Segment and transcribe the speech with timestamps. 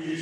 [0.00, 0.12] Kære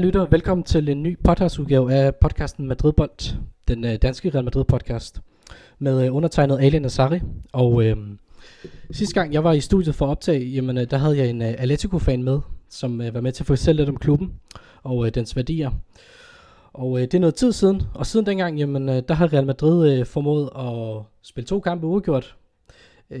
[0.00, 3.36] lytter, velkommen til en ny podcastudgave af podcasten Madridbold,
[3.68, 5.20] den øh, danske Real Madrid podcast,
[5.78, 7.20] med øh, undertegnet Alien Azari.
[7.52, 7.96] Og øh,
[8.90, 11.42] sidste gang jeg var i studiet for at optage, jamen, øh, der havde jeg en
[11.42, 12.40] uh, Atletico-fan med,
[12.70, 14.34] som uh, var med til at fortælle lidt om klubben
[14.82, 15.70] og uh, dens værdier.
[16.72, 19.46] Og uh, det er noget tid siden, og siden dengang, jamen, uh, der har Real
[19.46, 22.36] Madrid uh, formået at spille to kampe uafgjort.
[23.10, 23.18] Uh,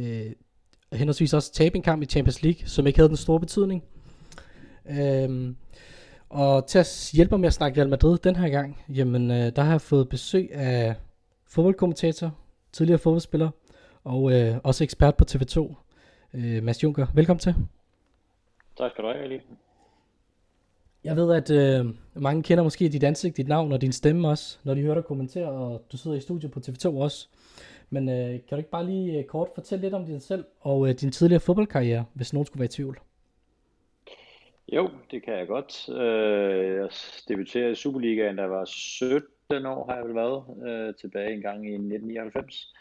[0.92, 3.82] henholdsvis også tabe en kamp i Champions League, som ikke havde den store betydning.
[4.84, 5.54] Uh,
[6.30, 9.36] og til at hjælpe mig med at snakke Real Madrid den her gang, jamen uh,
[9.36, 10.94] der har jeg fået besøg af
[11.46, 12.34] fodboldkommentator,
[12.72, 13.50] tidligere fodboldspiller,
[14.08, 15.74] og øh, også ekspert på TV2,
[16.34, 17.06] øh, Mads Junker.
[17.14, 17.54] Velkommen til.
[18.78, 19.40] Tak skal du have, Ali.
[21.04, 24.58] Jeg ved, at øh, mange kender måske dit ansigt, dit navn og din stemme også,
[24.64, 27.28] når de hører dig kommentere, og du sidder i studiet på TV2 også.
[27.90, 30.88] Men øh, kan du ikke bare lige øh, kort fortælle lidt om dig selv og
[30.88, 32.98] øh, din tidligere fodboldkarriere, hvis nogen skulle være i tvivl?
[34.72, 35.88] Jo, det kan jeg godt.
[35.88, 36.88] Øh, jeg
[37.28, 41.42] debuterede i Superligaen, da jeg var 17 år, har jeg vel været, øh, tilbage en
[41.42, 42.72] gang i 1999.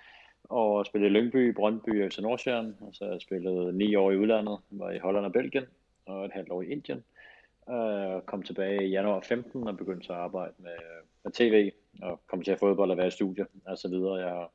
[0.49, 2.73] Og spillede i Lyngby, Brøndby og FC Nordsjælland.
[2.81, 5.65] Og så har jeg spillet ni år i udlandet, var i Holland og Belgien,
[6.05, 7.03] og et halvt år i Indien.
[7.69, 10.77] Øh, og kom tilbage i januar 15 og begyndte så at arbejde med,
[11.23, 14.15] med tv, og kom til at fodbold og være i studie og så videre.
[14.15, 14.51] Jeg har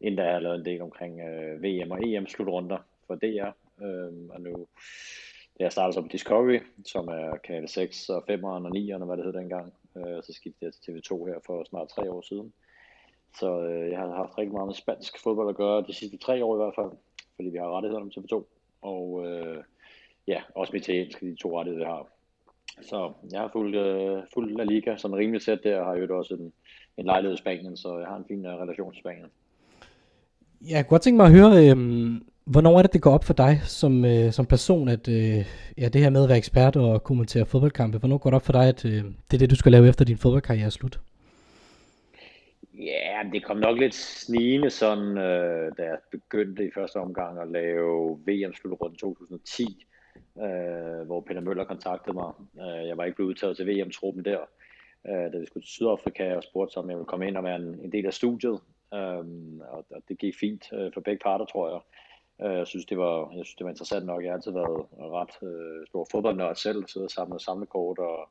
[0.00, 3.50] endda har lavet en del omkring øh, VM og EM slutrunder for DR,
[3.84, 4.66] øh, og nu
[5.58, 9.24] jeg startede så på Discovery, som er kanal 6 og 5'eren og 9'eren, hvad det
[9.24, 9.72] hed dengang.
[9.96, 12.52] Øh, så skiftede jeg til TV2 her for snart tre år siden.
[13.34, 16.44] Så øh, jeg har haft rigtig meget med spansk fodbold at gøre, de sidste tre
[16.44, 16.90] år i hvert fald,
[17.36, 18.44] fordi vi har rettigheder om TV2.
[18.82, 19.58] Og øh,
[20.26, 22.06] ja, også med italiensk, de to rettigheder, vi har.
[22.82, 26.18] Så jeg har fulgt, øh, fulgt La Liga sådan rimelig sæt der, og har jo
[26.18, 26.52] også en,
[26.96, 29.26] en lejlighed i Spanien, så jeg har en fin uh, relation til Spanien.
[30.70, 31.76] Jeg kunne godt tænke mig at høre, øh,
[32.50, 35.44] Hvornår er det, det går op for dig som, øh, som person, at øh,
[35.78, 38.52] ja, det her med at være ekspert og kommentere fodboldkampe, hvornår går det op for
[38.52, 41.00] dig, at øh, det er det, du skal lave efter din fodboldkarriere er slut?
[42.78, 47.48] Ja, det kom nok lidt snigende sådan, øh, da jeg begyndte i første omgang at
[47.48, 49.86] lave VM-slutrunden 2010,
[50.38, 52.32] øh, hvor Peter Møller kontaktede mig.
[52.60, 54.40] Øh, jeg var ikke blevet udtaget til VM-truppen der,
[55.06, 57.56] øh, da vi skulle til Sydafrika og spurgte, om jeg ville komme ind og være
[57.56, 58.60] en, en del af studiet.
[58.94, 59.24] Øh,
[59.60, 61.80] og, og det gik fint øh, for begge parter, tror jeg.
[62.46, 64.22] Øh, jeg synes, det var, jeg synes, det var interessant nok.
[64.22, 68.28] Jeg har altid været ret øh, stor fodboldnørd selv, siddet sammen med samlekort og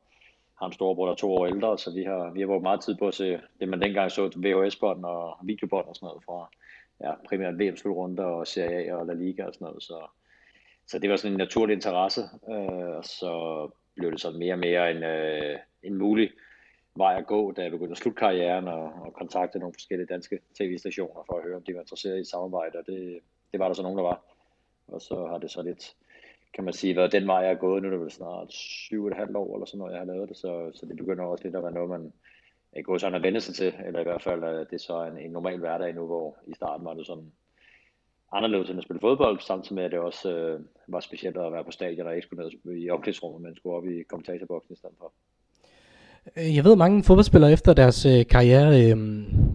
[0.60, 2.82] har en storebror, der er to år ældre, så vi har, vi har brugt meget
[2.82, 6.50] tid på at se det, man dengang så VHS-bånd og videobånd og sådan noget fra
[7.02, 9.84] ja, primært VM-slutrunder og Serie A og La Liga og sådan noget.
[9.84, 10.08] Så,
[10.88, 13.32] så det var sådan en naturlig interesse, øh, og så
[13.96, 16.30] blev det sådan mere og mere en, øh, en mulig
[16.96, 20.40] vej at gå, da jeg begyndte at slutte karrieren og, og kontakte nogle forskellige danske
[20.60, 23.20] tv-stationer for at høre, om de var interesseret i samarbejde, og det,
[23.52, 24.22] det var der så nogen, der var.
[24.88, 25.96] Og så har det så lidt,
[26.54, 27.84] kan man sige, været den vej, jeg er gået.
[27.84, 30.06] Nu er det vel snart syv og et halvt år, eller sådan noget, jeg har
[30.06, 30.38] lavet det.
[30.38, 32.14] Så, så det begynder også lidt at være noget, man
[32.72, 33.74] er gået sådan at vende sig til.
[33.86, 36.54] Eller i hvert fald, at det er så en, en normal hverdag nu, hvor i
[36.54, 37.32] starten var det sådan
[38.32, 41.64] anderledes end at spille fodbold, samtidig med, at det også øh, var specielt at være
[41.64, 44.96] på stadion og ikke skulle ned i omklædningsrummet, men skulle op i kommentatorboksen i stedet
[44.98, 45.14] for.
[46.36, 48.98] Øh, jeg ved, mange fodboldspillere efter deres øh, karriere, øh,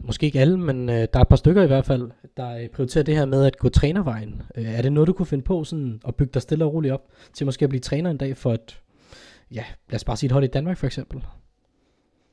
[0.06, 2.68] måske ikke alle, men øh, der er et par stykker i hvert fald, der øh,
[2.68, 4.42] prioriterer det her med at gå trænervejen.
[4.56, 6.94] Øh, er det noget, du kunne finde på sådan, at bygge dig stille og roligt
[6.94, 8.80] op til måske at blive træner en dag for et,
[9.50, 11.22] ja, lad os bare sige et hold i Danmark for eksempel?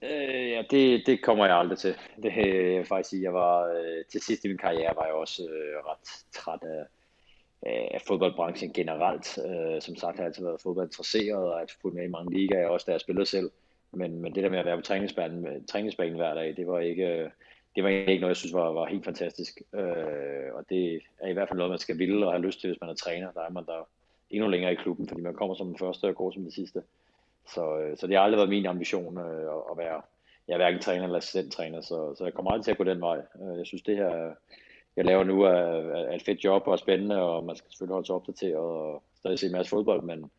[0.02, 1.96] Øh, ja, det, det kommer jeg aldrig til.
[2.24, 3.24] Det øh, jeg faktisk sige.
[3.24, 6.86] Jeg var, øh, til sidst i min karriere var jeg også øh, ret træt af,
[7.94, 9.38] af fodboldbranchen generelt.
[9.38, 12.68] Øh, som sagt har jeg altid været fodboldinteresseret og har fulgt med i mange ligaer,
[12.68, 13.50] også da jeg spillede selv.
[13.92, 17.06] Men, men det der med at være på træningsbanen, træningsbanen hver dag, det var ikke,
[17.06, 17.30] øh,
[17.76, 19.62] det var ikke noget, jeg synes var, var helt fantastisk.
[19.74, 22.70] Øh, og det er i hvert fald noget, man skal ville og have lyst til,
[22.70, 23.32] hvis man er træner.
[23.32, 23.88] Der er man der
[24.30, 26.84] endnu længere i klubben, fordi man kommer som den første og går som det sidste.
[27.54, 30.02] Så, øh, så det har aldrig været min ambition øh, at være,
[30.48, 33.02] jeg er hverken træner eller assistenttræner, så, så jeg kommer aldrig til at gå den
[33.02, 33.18] vej.
[33.18, 34.34] Øh, jeg synes, det her,
[34.96, 35.54] jeg laver nu, er,
[36.10, 39.40] er et fedt job og spændende, og man skal selvfølgelig holde sig opdateret og stadig
[39.40, 40.32] se en masse fodbold, men,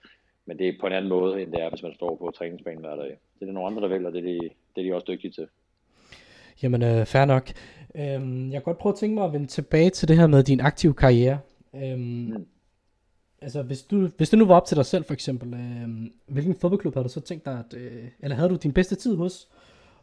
[0.46, 2.80] men det er på en anden måde, end det er, hvis man står på træningsbanen
[2.80, 3.10] hver dag.
[3.34, 4.38] Det er der nogle andre, der vælger, det er de,
[4.76, 5.46] det er de også dygtige til.
[6.62, 7.50] Jamen, øh, fair nok.
[7.94, 10.42] Øhm, jeg kan godt prøve at tænke mig at vende tilbage til det her med
[10.42, 11.38] din aktive karriere.
[11.74, 12.46] Øhm, mm.
[13.42, 15.88] Altså, hvis, du, hvis det nu var op til dig selv, for eksempel, øh,
[16.26, 19.16] hvilken fodboldklub havde du så tænkt dig, at, øh, eller havde du din bedste tid
[19.16, 19.48] hos?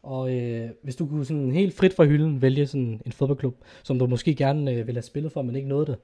[0.03, 3.99] Og øh, hvis du kunne sådan helt frit fra hylden vælge sådan en fodboldklub, som
[3.99, 5.97] du måske gerne øh, ville have spillet for, men ikke nåede det,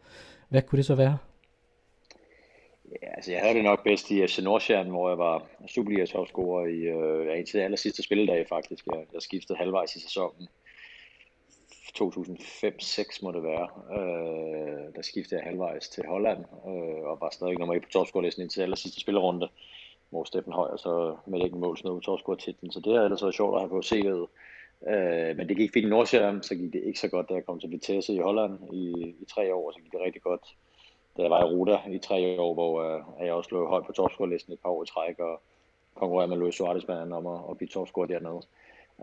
[0.50, 1.18] hvad kunne det så være?
[3.01, 6.66] Ja, altså jeg havde det nok bedst i FC Nordsjælland, hvor jeg var Superliga topscorer
[6.66, 8.86] i øh, ja, indtil aller sidste spilledag faktisk.
[8.88, 10.48] Jeg, jeg skiftede halvvejs i sæsonen.
[12.00, 13.68] 2005-6 må det være.
[13.98, 18.44] Øh, der skiftede jeg halvvejs til Holland, øh, og var stadig nummer 1 på topscorerlisten
[18.44, 19.50] indtil aller sidste spillerunde,
[20.10, 22.72] hvor Steffen Højer så med ikke mål snød på topscore-titlen.
[22.72, 24.28] Så det har ellers været sjovt at have på CV'et.
[24.94, 27.45] Øh, men det gik fint i Nordsjælland, så gik det ikke så godt, da jeg
[27.45, 30.56] kom til Vitesse i Holland i, i tre år, så gik det rigtig godt
[31.18, 33.92] da jeg var i Ruta i tre år, hvor øh, jeg også lå højt på
[33.92, 35.42] topscorerlisten et par år i træk, og
[35.95, 38.42] konkurrerede med Luis Suarez blandt om at, at blive topscorer dernede.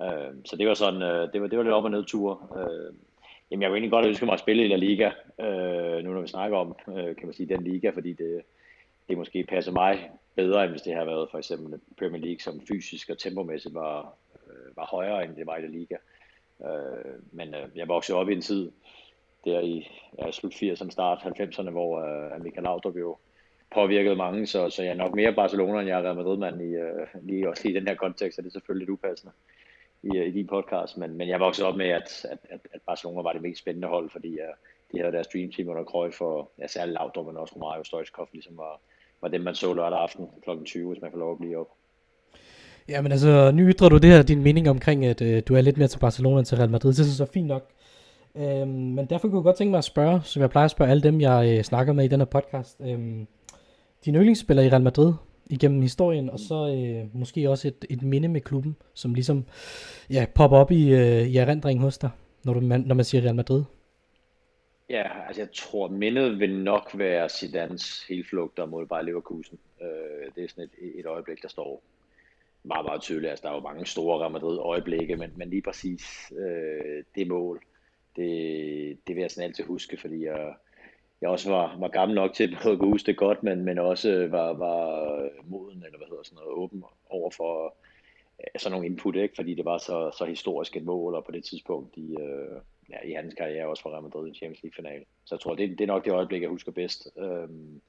[0.03, 2.05] Øh, så det var sådan, øh, det var, det var lidt op og ned
[2.57, 2.95] Øh,
[3.51, 5.11] jamen, jeg kunne egentlig godt ønske mig at spille i La Liga,
[5.41, 8.43] øh, nu når vi snakker om, øh, kan man sige, den liga, fordi det,
[9.09, 12.61] det måske passer mig bedre, end hvis det har været for eksempel Premier League, som
[12.69, 14.15] fysisk og tempomæssigt var,
[14.47, 15.97] øh, var højere, end det var i La Liga.
[16.65, 18.73] Øh, men øh, jeg voksede op i en tid,
[19.45, 19.89] der i
[20.19, 23.17] ja, slut 80'erne, start 90'erne, hvor uh, Michael Laudrup jo
[23.75, 26.77] påvirkede mange, så, så jeg er nok mere Barcelona, end jeg er været Madrid-mand i,
[26.77, 29.33] uh, lige, også lige i den her kontekst, og det er selvfølgelig lidt upassende
[30.03, 32.81] i, øh, i din podcast, men, men jeg voksede op med, at, at, at, at
[32.87, 34.55] Barcelona var det mest spændende hold, fordi uh,
[34.93, 38.29] de havde deres dream team under Krøj for ja, særligt Laudrup, men også Romario Stoichkov,
[38.33, 38.81] ligesom var,
[39.21, 40.51] var dem, man så lørdag aften kl.
[40.65, 41.69] 20, hvis man får lov at blive op.
[42.89, 45.61] Ja, men altså, nu ytrer du det her, din mening omkring, at øh, du er
[45.61, 46.93] lidt mere til Barcelona end til Real Madrid.
[46.93, 47.71] Det er så fint nok.
[48.37, 50.91] Øhm, men derfor kunne jeg godt tænke mig at spørge, som jeg plejer at spørge
[50.91, 52.81] alle dem, jeg øh, snakker med i den her podcast.
[52.81, 53.27] Øhm,
[54.05, 55.12] din yndlingsspiller i Real Madrid
[55.47, 59.44] igennem historien, og så øh, måske også et, et minde med klubben, som ligesom
[60.11, 62.11] ja, popper op i, øh, i erindringen hos dig,
[62.44, 63.62] når, du, man, når man siger Real Madrid.
[64.88, 69.59] Ja, altså jeg tror, mindet vil nok være Zidanes helflugter mod Bayer Leverkusen.
[69.82, 71.82] Øh, det er sådan et, et øjeblik, der står
[72.62, 73.31] meget, meget tydeligt.
[73.31, 77.29] Altså, der er jo mange store Real Madrid øjeblikke, men, men lige præcis øh, det
[77.29, 77.62] mål,
[78.20, 80.55] det, det vil jeg sådan altid huske, fordi jeg,
[81.20, 84.28] jeg også var, var gammel nok til at kunne huske det godt, men, men også
[84.31, 84.81] var, var
[85.44, 87.75] moden, eller hvad hedder sådan noget, åben over for
[88.40, 89.34] øh, sådan nogle input, ikke?
[89.37, 93.00] fordi det var så, så historisk et mål, og på det tidspunkt i, øh, ja,
[93.05, 95.05] i hans karriere også for Real Madrid i Champions League finale.
[95.25, 97.08] Så jeg tror, det, det er nok det øjeblik, jeg husker bedst.
[97.19, 97.81] Øhm,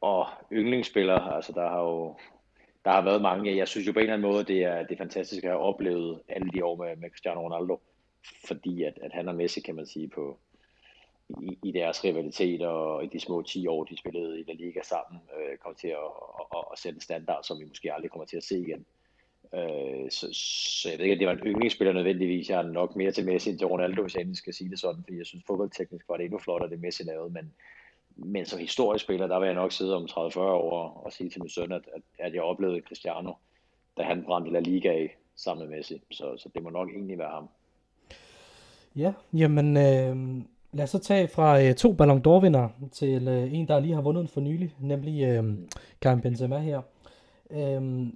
[0.00, 2.16] og yndlingsspillere, altså der har jo
[2.84, 3.56] der har været mange.
[3.56, 5.62] Jeg synes jo på en eller anden måde, det er, det er fantastisk at have
[5.62, 7.80] oplevet alle de år med, med Cristiano Ronaldo
[8.46, 10.38] fordi at, at han og Messi, kan man sige, på,
[11.28, 14.80] i, i deres rivalitet og i de små 10 år, de spillede i La Liga
[14.82, 16.10] sammen, øh, kom til at,
[16.56, 18.86] at, at sætte en standard, som vi måske aldrig kommer til at se igen.
[19.54, 20.28] Øh, så,
[20.82, 22.50] så jeg ved ikke, at det var en yndlingsspiller nødvendigvis.
[22.50, 24.80] Jeg er nok mere til Messi end til Ronaldo, hvis jeg endelig skal sige det
[24.80, 27.52] sådan, fordi jeg synes fodboldteknisk var det endnu flottere, det Messi lavede, men,
[28.16, 31.42] men som historisk spiller, der vil jeg nok sidde om 30-40 år og sige til
[31.42, 33.32] min søn, at, at, at jeg oplevede Cristiano,
[33.96, 36.02] da han brændte La Liga af sammen med Messi.
[36.10, 37.48] Så, så det må nok egentlig være ham.
[38.96, 40.42] Ja, jamen øh,
[40.72, 43.94] lad os så tage fra øh, to Ballon d'Or vinder til øh, en, der lige
[43.94, 45.44] har vundet en for nylig, nemlig øh,
[46.00, 46.80] Karim Benzema her.
[47.50, 48.06] Øh,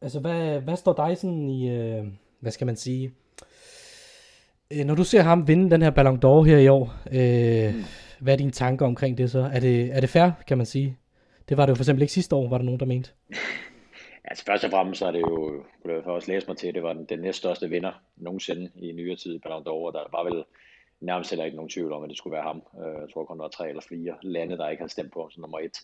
[0.00, 2.04] altså, hvad, hvad står dig sådan i, øh,
[2.40, 3.10] hvad skal man sige,
[4.70, 7.84] øh, når du ser ham vinde den her Ballon d'Or her i år, øh, mm.
[8.20, 9.50] hvad er dine tanker omkring det så?
[9.52, 10.96] Er det, er det fair, kan man sige?
[11.48, 13.10] Det var det jo for eksempel ikke sidste år, var der nogen, der mente.
[14.26, 16.82] Altså først og fremmest så er det jo, kunne jeg også læse mig til, det
[16.82, 20.44] var den, den næststørste vinder nogensinde i nyere tid i Ballon d'Or, der var vel
[21.00, 22.62] nærmest heller ikke nogen tvivl om, at det skulle være ham.
[22.80, 25.20] Øh, jeg tror kun der var tre eller fire lande, der ikke har stemt på
[25.20, 25.78] ham som nummer et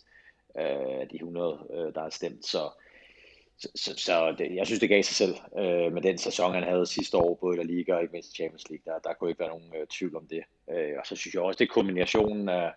[0.55, 2.47] af de 100, øh, der har stemt.
[2.47, 2.71] Så,
[3.59, 5.35] så, så, så det, jeg synes, det gav sig selv
[5.93, 8.71] med den sæson, han havde sidste år, både i La Liga og ikke mindst Champions
[8.71, 8.93] League.
[8.93, 10.43] Der, der kunne ikke være nogen tvivl om det.
[10.99, 12.73] og så synes jeg også, det er kombinationen af,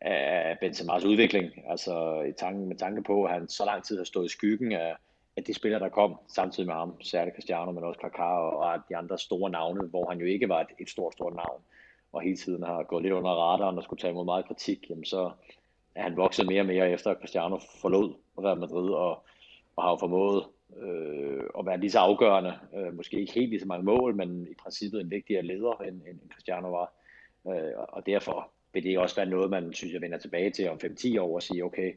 [0.00, 1.50] af Benzema's udvikling.
[1.68, 4.72] Altså i tanke, med tanke på, at han så lang tid har stået i skyggen
[4.72, 4.96] af,
[5.36, 8.80] af de spillere, der kom samtidig med ham, særligt Cristiano, men også Kaká og, og
[8.88, 11.62] de andre store navne, hvor han jo ikke var et, et stort, stort navn,
[12.12, 15.04] og hele tiden har gået lidt under radaren og skulle tage imod meget kritik, jamen
[15.04, 15.30] så
[15.94, 19.24] er han vokset mere og mere efter, at Cristiano forlod Real Madrid, og,
[19.76, 20.44] og har jo formået
[20.76, 24.46] øh, at være lige så afgørende, øh, måske ikke helt lige så mange mål, men
[24.50, 26.92] i princippet en vigtigere leder, end, end Cristiano var.
[27.48, 30.78] Øh, og derfor vil det også være noget, man synes, jeg vender tilbage til om
[30.84, 31.92] 5-10 år og sige, okay,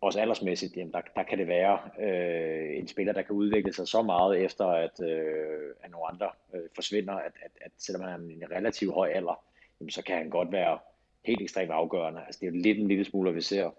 [0.00, 3.88] også aldersmæssigt, jamen der, der kan det være øh, en spiller, der kan udvikle sig
[3.88, 8.10] så meget efter, at, øh, at nogle andre øh, forsvinder, at, at, at selvom han
[8.12, 9.40] er en relativt høj alder,
[9.80, 10.78] jamen, så kan han godt være
[11.24, 12.20] helt ekstremt afgørende.
[12.26, 13.70] Altså, det er jo lidt en lille smule, vi ser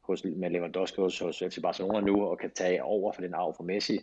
[0.00, 3.54] hos, med Lewandowski hos, hos FC Barcelona nu, og kan tage over for den arv
[3.56, 3.98] fra Messi,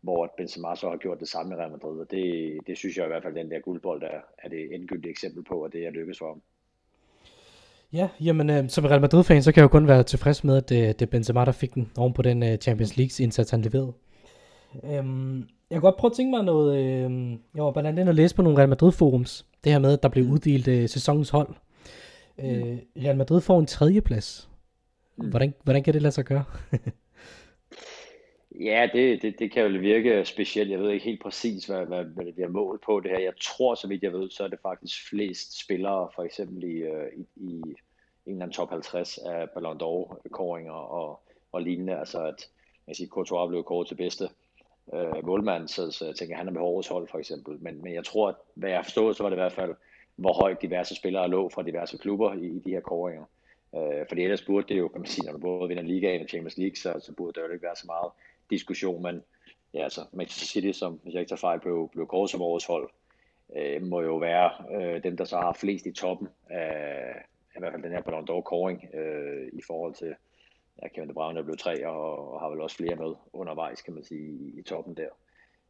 [0.00, 3.04] hvor Benzema så har gjort det samme i Real Madrid, og det, det synes jeg
[3.04, 5.90] i hvert fald, den der guldbold er, er det endgyldige eksempel på, at det er
[5.90, 6.42] lykkes for ham.
[7.94, 10.68] Ja, jamen øh, som Real Madrid-fan, så kan jeg jo kun være tilfreds med, at
[10.68, 13.62] det, det er Benzema, der fik den oven på den uh, Champions League indsats, han
[13.62, 13.92] leverede.
[14.84, 18.14] Øhm, jeg kan godt prøve at tænke mig noget, øh, jeg var blandt andet at
[18.14, 21.48] læse på nogle Real Madrid-forums, det her med, at der blev uddelt øh, sæsonens hold.
[22.38, 22.44] Mm.
[22.44, 24.48] Øh, Real Madrid får en tredjeplads.
[25.18, 25.28] Mm.
[25.28, 26.44] Hvordan, hvordan kan det lade sig gøre?
[28.60, 30.70] Ja, det, det, det kan jo virke specielt.
[30.70, 33.18] Jeg ved ikke helt præcis, hvad, hvad, hvad det bliver målt på det her.
[33.18, 36.76] Jeg tror, så vidt jeg ved, så er det faktisk flest spillere, for eksempel i,
[36.76, 37.76] øh, i, i en
[38.26, 41.20] eller anden top 50 af Ballon d'Or-koringer og,
[41.52, 41.98] og lignende.
[41.98, 42.48] Altså at
[42.86, 44.28] jeg siger, Courtois blev kåret til bedste
[44.94, 47.58] øh, målmand, så, så jeg tænker, han er med årets hold for eksempel.
[47.60, 49.74] Men, men jeg tror, at hvad jeg forstod, så var det i hvert fald,
[50.16, 53.24] hvor højt diverse spillere lå fra diverse klubber i, i de her kåringer.
[53.74, 56.28] Øh, fordi ellers burde det jo, kan man sige, når du både vinder ligaen og
[56.28, 58.10] Champions League, så, så burde det jo ikke være så meget
[58.50, 59.22] diskussion, men
[59.74, 62.66] ja, altså Manchester City, som hvis jeg ikke tager fejl, blev, blev kåret som årets
[62.66, 62.90] hold,
[63.56, 67.24] øh, må jo være øh, dem, der så har flest i toppen af,
[67.56, 70.14] i hvert fald den her Ballon d'Or kåring øh, i forhold til
[70.82, 73.82] ja, Kevin De Bruyne, der blev tre, og, og har vel også flere med undervejs,
[73.82, 75.08] kan man sige, i, i toppen der.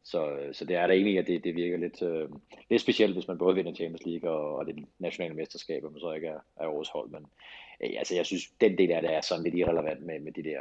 [0.03, 2.29] Så, så det er da egentlig, at det, det virker lidt, øh,
[2.69, 5.99] lidt specielt, hvis man både vinder Champions League og, og det nationale mesterskab, og man
[5.99, 7.09] så ikke er, er årets hold.
[7.09, 7.25] Men
[7.83, 10.43] øh, altså, jeg synes, den del af det er sådan lidt irrelevant med, med de
[10.43, 10.59] der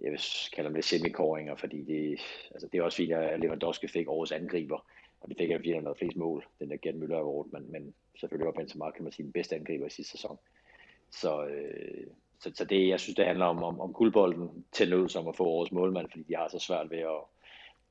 [0.00, 0.20] jeg vil
[0.52, 4.32] kalde dem det semikoringer, fordi det, altså det er også fint, at Lewandowski fik årets
[4.32, 4.86] angriber,
[5.20, 7.72] og det fik han, fordi han havde flest mål, den der Gerd Müller Award, men,
[7.72, 10.38] men selvfølgelig var Benzema, kan man sige, den bedste angriber i sidste sæson.
[11.10, 12.06] Så, øh,
[12.40, 15.36] så, så det, jeg synes, det handler om, om, om guldbolden til nød som at
[15.36, 17.20] få årets målmand, fordi de har så svært ved at,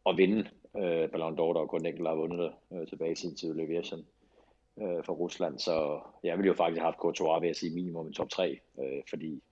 [0.05, 3.35] at vinde øh, Ballon d'Or, der kun enkelt har vundet det øh, tilbage i sin
[3.35, 4.05] tid, Leversen
[4.81, 5.59] øh, for Rusland.
[5.59, 8.59] Så jeg ville jo faktisk have haft Courtois ved at sige minimum en top 3,
[8.79, 9.43] øh, fordi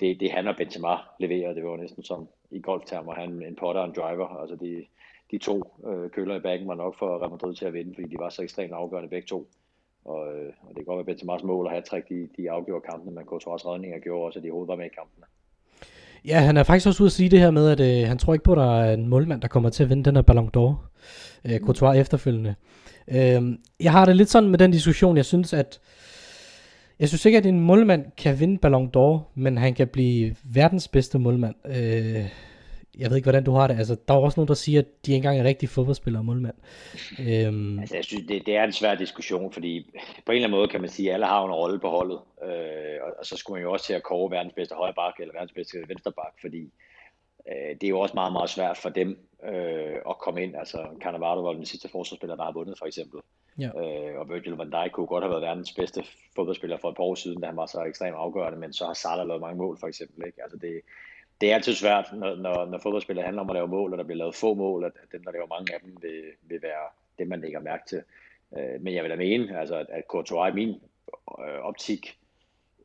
[0.00, 3.80] det, det han og Benzema leverer, det var næsten som i golftermer, han en potter
[3.80, 4.84] og en driver, altså de,
[5.30, 8.08] de to øh, køler i bagen var nok for Real Madrid til at vinde, fordi
[8.08, 9.48] de var så ekstremt afgørende begge to.
[10.04, 13.14] Og, øh, og det kan godt være Benzemas mål og hat de, de afgjorde kampene,
[13.14, 15.26] men Courtois redninger gjorde også, at de overhovedet var med i kampene.
[16.24, 18.32] Ja, han er faktisk også ude at sige det her med, at øh, han tror
[18.32, 20.50] ikke på, at der er en målmand, der kommer til at vinde den her Ballon
[20.56, 20.74] d'Or.
[21.44, 22.54] Øh, Courtois efterfølgende.
[23.08, 25.80] Øh, jeg har det lidt sådan med den diskussion, jeg synes, at
[27.04, 30.88] jeg synes ikke, at en målmand kan vinde Ballon d'Or, men han kan blive verdens
[30.88, 31.54] bedste målmand.
[31.66, 32.24] Øh,
[32.98, 33.78] jeg ved ikke, hvordan du har det.
[33.78, 36.24] Altså, der er også nogen, der siger, at de ikke engang er rigtig fodboldspillere og
[36.24, 36.54] målmand.
[37.18, 37.78] Øhm.
[37.78, 39.90] Altså, jeg synes, det, det er en svær diskussion, fordi
[40.26, 42.18] på en eller anden måde kan man sige, at alle har en rolle på holdet.
[42.44, 45.34] Øh, og, og, så skulle man jo også til at kåre verdens bedste højre eller
[45.34, 46.72] verdens bedste venstre fordi
[47.48, 50.56] øh, det er jo også meget, meget svært for dem øh, at komme ind.
[50.56, 53.20] Altså, Cannavaro var den sidste forsvarsspiller, der har vundet, for eksempel.
[53.58, 53.66] Ja.
[53.66, 56.04] Øh, og Virgil van Dijk kunne godt have været verdens bedste
[56.36, 58.94] fodboldspiller for et par år siden, da han var så ekstremt afgørende, men så har
[58.94, 60.26] Salah lavet mange mål, for eksempel.
[60.26, 60.42] Ikke?
[60.42, 60.80] Altså, det,
[61.40, 64.04] det er altid svært, når, når, når fodboldspillere handler om at lave mål, og der
[64.04, 66.88] bliver lavet få mål, at, at dem, der laver mange af dem, vil, vil være
[67.18, 68.02] det, man lægger mærke til.
[68.56, 70.68] Øh, men jeg vil da mene, altså, at, at Courtois i min
[71.38, 72.18] øh, optik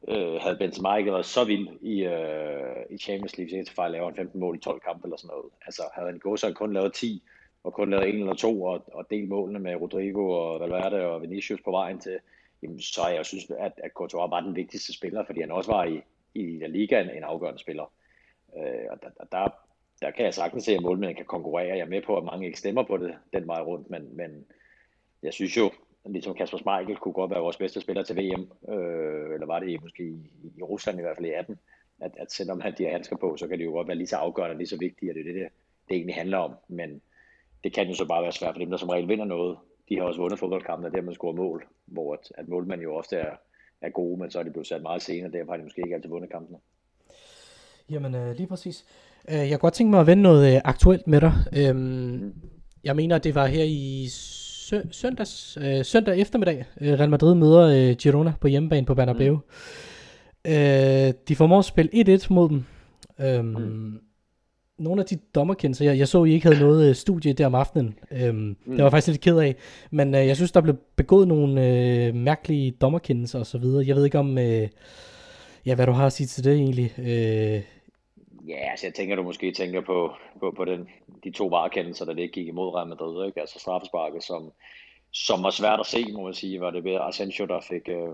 [0.08, 3.92] øh, havde Benzema ikke været så vild i, øh, i Champions League, så ikke fejl
[3.92, 5.52] laver 15 mål i 12 kampe eller sådan noget.
[5.66, 7.24] Altså havde han gået så kun lavet 10,
[7.64, 11.22] og kun lavet en eller to, og, og delt målene med Rodrigo og Valverde og
[11.22, 12.20] Vinicius på vejen til,
[12.64, 15.86] jamen, så jeg synes, at, at Courtois var den vigtigste spiller, fordi han også var
[15.86, 16.02] i,
[16.34, 17.92] i La Liga en, en afgørende spiller.
[18.58, 19.50] Øh, og der, der,
[20.02, 21.68] der kan jeg sagtens se, at målmændene kan konkurrere.
[21.68, 24.46] Jeg er med på, at mange ikke stemmer på det den vej rundt, men, men
[25.24, 25.72] jeg synes jo,
[26.06, 29.82] ligesom Kasper Schmeichel kunne godt være vores bedste spiller til VM, øh, eller var det
[29.82, 31.60] måske i, i Rusland i hvert fald i 18,
[32.00, 34.08] at, at selvom han de har handsker på, så kan det jo godt være lige
[34.08, 35.48] så afgørende og lige så vigtigt, at det er det, det,
[35.90, 36.56] det egentlig handler om.
[36.68, 37.02] Men
[37.64, 39.58] det kan jo så bare være svært for dem, der som regel vinder noget.
[39.90, 43.16] De har også vundet fodboldkampe, og dermed scorer mål, hvor at, at målmanden jo ofte
[43.16, 43.36] er,
[43.82, 45.96] er gode, men så er de blevet sat meget senere, derfor har de måske ikke
[45.96, 46.58] altid vundet kampene.
[47.90, 48.86] Jamen øh, lige præcis.
[49.30, 51.34] Øh, jeg kunne godt tænke mig at vende noget øh, aktuelt med dig.
[51.58, 52.34] Øhm,
[52.84, 54.08] jeg mener, det var her i
[54.70, 59.36] sø- søndags, øh, søndag eftermiddag, øh, Real Madrid møder øh, Girona på hjemmebane på Bernabeu.
[59.36, 60.52] Mm.
[60.52, 62.64] Øh, de formår at spille 1-1 mod dem.
[63.22, 64.00] Øhm, mm.
[64.80, 67.56] Nogle af de dommerkendelser, jeg, jeg så, I ikke havde noget øh, studie der om
[67.56, 67.96] aftenen.
[68.12, 68.76] Øhm, mm.
[68.76, 69.56] Det var faktisk lidt ked af.
[69.92, 73.64] Men øh, jeg synes, der blev begået nogle øh, mærkelige dommerkendelser osv.
[73.64, 74.38] Jeg ved ikke om...
[74.38, 74.68] Øh,
[75.66, 76.94] ja, hvad du har at sige til det egentlig.
[76.98, 77.62] Øh,
[78.48, 80.90] Ja, altså jeg tænker, du måske tænker på, på, på den,
[81.24, 83.40] de to varekendelser, der det gik imod Real Madrid, ikke?
[83.40, 84.52] altså straffesparket, som,
[85.12, 88.10] som var svært at se, må man sige, var det ved Asensio, der fik, øh,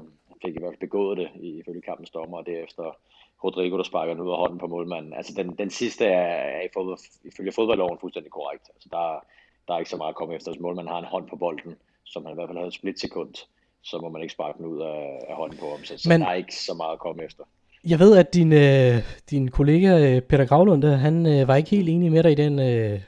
[0.45, 2.97] fik i hvert fald begået det ifølge kampens dommer, og derefter
[3.43, 5.13] Rodrigo, der sparker den ud af hånden på målmanden.
[5.13, 8.69] Altså den, den sidste er, er i fodbold, ifølge fodboldloven fuldstændig korrekt.
[8.73, 9.25] Altså der,
[9.67, 11.75] der er ikke så meget at komme efter, hvis målmanden har en hånd på bolden,
[12.03, 13.33] som han i hvert fald havde et splitsekund,
[13.81, 15.83] så må man ikke sparke den ud af, af hånden på ham.
[15.83, 16.21] Så, så Men...
[16.21, 17.43] der er ikke så meget at komme efter.
[17.89, 18.95] Jeg ved, at din, øh,
[19.29, 22.35] din kollega øh, Peter Gravlund, der, han øh, var ikke helt enig med dig i
[22.35, 23.01] den, øh,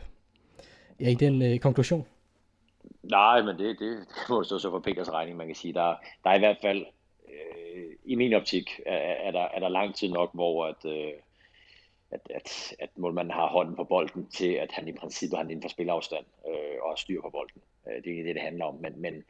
[1.00, 2.06] ja, i den øh, konklusion.
[3.04, 5.74] Nej, men det, det, det må stå så for Peters regning, man kan sige.
[5.74, 6.86] Der, der er i hvert fald,
[7.28, 11.14] øh, i min optik, er, er, der, er der lang tid nok, hvor at, øh,
[12.12, 15.62] at, at, at målmanden har hånden på bolden til, at han i princippet har inden
[15.62, 17.62] for spilafstand øh, og styr på bolden.
[17.88, 18.76] Øh, det er det, det handler om.
[18.76, 19.24] Men, men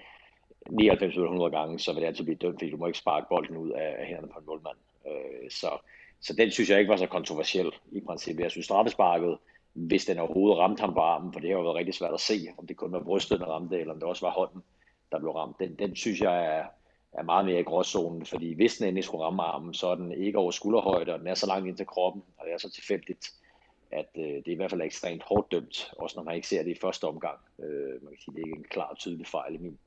[0.69, 3.71] 99-100 gange, så vil det altid blive dømt, fordi du må ikke sparke bolden ud
[3.71, 4.77] af, af hænderne på en målmand.
[5.07, 5.69] Øh, så,
[6.21, 8.43] så den synes jeg ikke var så kontroversiel i princippet.
[8.43, 9.37] Jeg synes straffesparket,
[9.73, 12.19] hvis den overhovedet ramte ham på armen, for det har jo været rigtig svært at
[12.19, 14.63] se, om det kun var brystet, der ramte eller om det også var hånden,
[15.11, 15.59] der blev ramt.
[15.59, 16.65] Den, den synes jeg er,
[17.13, 20.11] er meget mere i gråzonen, fordi hvis den endelig skulle ramme armen, så er den
[20.11, 22.69] ikke over skulderhøjde, og den er så langt ind til kroppen, og det er så
[22.69, 23.33] tilfældigt,
[23.91, 26.63] at øh, det er i hvert fald ekstremt hårdt dømt, også når man ikke ser
[26.63, 27.39] det i første omgang.
[27.59, 29.79] Øh, man kan sige, det er ikke en klar og tydelig fejl i min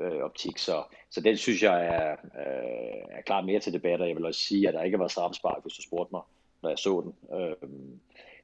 [0.00, 4.08] øh, optik, så, så den synes jeg er, øh, er klar mere til debat, og
[4.08, 6.22] jeg vil også sige, at der ikke var straffespark, hvis du spurgte mig,
[6.62, 7.38] når jeg så den.
[7.38, 7.70] Øh,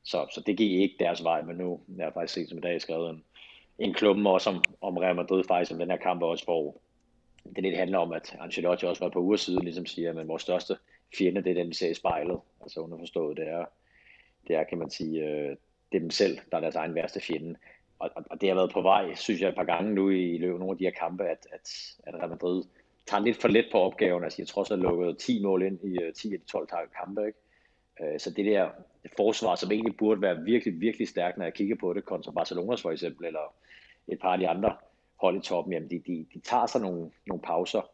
[0.03, 2.61] så, så det gik ikke deres vej, men nu jeg har faktisk set som i
[2.61, 3.25] dag skrevet en,
[3.79, 6.81] en klumme også om, om Real Madrid faktisk, om den her kamp også, hvor
[7.57, 10.43] det lidt handler om, at Ancelotti også var på uger siden, ligesom siger, at vores
[10.43, 10.77] største
[11.19, 12.41] fjende, det er den, vi ser i spejlet.
[12.63, 13.65] Altså underforstået, det er,
[14.49, 15.57] det er, kan man sige, øh,
[15.93, 17.57] det er dem selv, der er deres egen værste fjende.
[18.01, 20.39] Og, og, det har været på vej, synes jeg, et par gange nu i, i
[20.39, 22.63] løbet af nogle af de her kampe, at, at, at Real Madrid
[23.07, 24.25] tager lidt for let på opgaven.
[24.25, 26.47] Altså, jeg tror så, at lukket 10 mål ind i øh, uh, 10 af de
[26.47, 27.27] 12 kampe.
[27.27, 27.39] Ikke?
[28.01, 28.69] Uh, så det der
[29.17, 32.83] forsvar, som egentlig burde være virkelig, virkelig stærkt, når jeg kigger på det, kontra Barcelonas
[32.83, 33.55] for eksempel, eller
[34.09, 34.77] et par af de andre
[35.17, 37.91] hold i toppen, jamen de, de, de tager sig nogle, nogle pauser,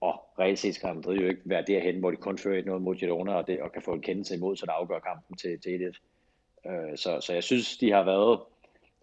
[0.00, 2.96] og reelt set skal Madrid jo ikke være derhen, hvor de kun fører noget mod
[2.96, 5.92] Girona, og, det, og kan få en kendelse imod, så der afgør kampen til, til
[6.66, 6.70] 1-1.
[6.70, 8.40] Øh, så, så jeg synes, de har været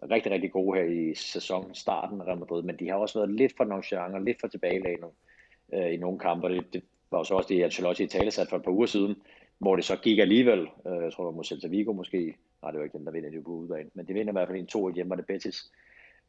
[0.02, 3.56] rigtig, rigtig gode her i sæsonstarten af Real Madrid, men de har også været lidt
[3.56, 5.10] for nonchalant og lidt for tilbagelænet
[5.72, 8.56] øh, i nogle kampe, det, det var så også det, Ancelotti i tale sat for
[8.56, 9.16] et par uger siden,
[9.58, 12.70] hvor det så gik alligevel, øh, jeg tror det var mod Celta Vigo måske, nej
[12.70, 14.58] det var ikke den, der vinder det på udbanen, men det vinder i hvert fald
[14.58, 15.72] en to hjemme, var det Betis,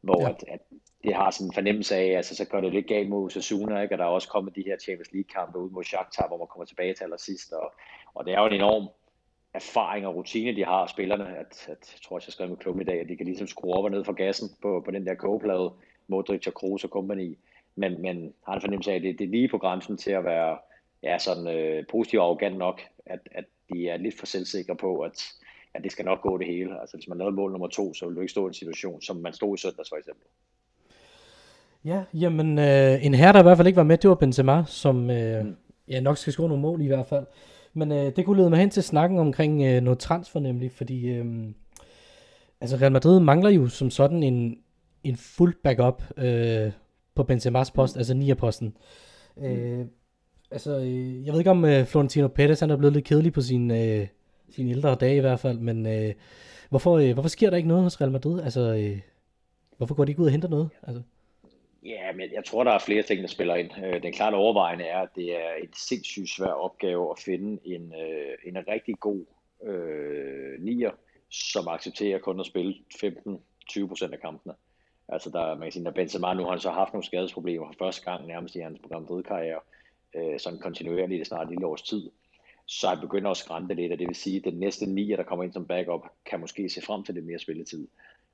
[0.00, 0.28] hvor ja.
[0.28, 0.60] at, at
[1.04, 3.94] det har sådan en fornemmelse af, altså så gør det lidt galt mod Sasuna, ikke?
[3.94, 6.46] og der er også kommet de her Champions League kampe ud mod Shakhtar, hvor man
[6.46, 7.72] kommer tilbage til allersidst, og,
[8.14, 8.88] og det er jo en enorm
[9.60, 12.82] erfaring og rutine, de har, spillerne, at, at jeg tror også, jeg skrev med klubben
[12.82, 15.06] i dag, at de kan ligesom skrue op og ned for gassen på, på den
[15.06, 15.72] der kogeplade,
[16.08, 17.38] Modric og Kroos og company,
[17.76, 20.24] men, men har en fornemmelse af, at det, det er lige på grænsen til at
[20.24, 20.58] være
[21.02, 25.00] ja, sådan øh, positiv og arrogant nok, at, at de er lidt for selvsikre på,
[25.00, 25.32] at
[25.74, 26.80] at det skal nok gå det hele.
[26.80, 29.02] Altså hvis man lavede mål nummer to, så ville du ikke stå i en situation,
[29.02, 30.26] som man stod i søndags for eksempel.
[31.84, 34.64] Ja, jamen øh, en herre, der i hvert fald ikke var med, det var Benzema,
[34.66, 35.56] som øh, mm.
[35.88, 37.26] ja, nok skal score nogle mål i hvert fald.
[37.78, 41.08] Men øh, det kunne lede mig hen til snakken omkring øh, noget transfer nemlig, fordi
[41.08, 41.26] øh,
[42.60, 44.58] altså Real Madrid mangler jo som sådan en,
[45.04, 46.72] en fuld backup øh,
[47.14, 47.98] på Benzemas post, mm.
[47.98, 48.76] altså 9 posten.
[49.36, 49.44] Mm.
[49.44, 49.86] Øh,
[50.50, 53.40] altså, øh, jeg ved ikke om øh, Florentino Pérez, han er blevet lidt kedelig på
[53.40, 54.06] sin, øh,
[54.50, 56.14] sine ældre dage i hvert fald, men øh,
[56.68, 58.40] hvorfor, øh, hvorfor sker der ikke noget hos Real Madrid?
[58.40, 59.00] Altså, øh,
[59.76, 60.68] hvorfor går de ikke ud og henter noget?
[60.82, 61.02] Altså?
[61.88, 63.70] Ja, men jeg tror, der er flere ting, der spiller ind.
[63.84, 67.94] Øh, den klart overvejende er, at det er et sindssygt svær opgave at finde en,
[67.94, 69.24] øh, en rigtig god
[69.64, 70.90] øh, nier,
[71.30, 72.74] som accepterer kun at spille
[73.04, 74.54] 15-20% af kampene.
[75.08, 77.84] Altså der, man kan sige, når Benzema nu har han så haft nogle skadesproblemer for
[77.84, 79.60] første gang nærmest i hans program karriere,
[80.16, 82.10] øh, sådan kontinuerligt i snart et lille års tid
[82.68, 85.22] så jeg begynder at skrænte lidt, og det vil sige, at den næste nier, der
[85.22, 87.88] kommer ind som backup, kan måske se frem til lidt mere spilletid.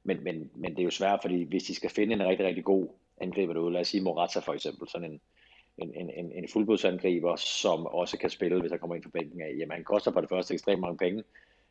[0.05, 2.65] Men, men, men det er jo svært, fordi hvis de skal finde en rigtig, rigtig
[2.65, 2.89] god
[3.21, 5.21] angriber derude, lad os sige Morata for eksempel, sådan en,
[5.79, 9.41] en, en, en, en fuldblodsangriber, som også kan spille, hvis han kommer ind på bænken
[9.41, 11.25] af, jamen han koster for det første ekstremt mange penge.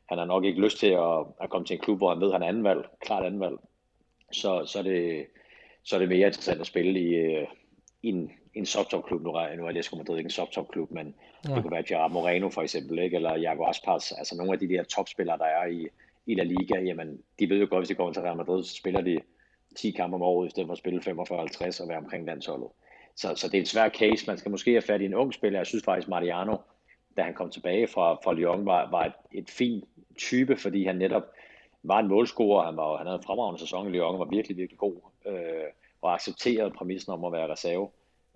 [0.10, 2.28] Han har nok ikke lyst til at, at komme til en klub, hvor han ved,
[2.28, 3.58] at han er anden valg, klart anden valg.
[4.32, 5.26] Så, så, er det,
[5.84, 7.48] så er det mere interessant at spille i, øh,
[8.04, 11.16] i en, en subtopklub, nu er, nu er det sgu Madrid ikke en subtopklub, men
[11.48, 11.56] ja.
[11.56, 13.16] det kunne være Gerard Moreno for eksempel, ikke?
[13.16, 15.88] eller Jago Aspas, altså nogle af de der topspillere, der er i,
[16.26, 18.76] i La Liga, jamen de ved jo godt, hvis de kommer til Real Madrid, så
[18.76, 19.20] spiller de
[19.76, 22.68] 10 kampe om året, i stedet for at spille 45-50 og være omkring landsholdet.
[23.16, 25.34] Så, så det er en svær case, man skal måske have fat i en ung
[25.34, 26.58] spiller, jeg synes faktisk Mariano,
[27.18, 29.84] da han kom tilbage fra, fra Lyon, var, var et, et fint
[30.18, 31.24] type, fordi han netop
[31.84, 34.80] var en målscorer, han, var, han havde en fremragende sæson i Lyon, var virkelig, virkelig
[34.80, 35.70] god, øh,
[36.02, 37.90] og accepterede præmissen om at være reserve.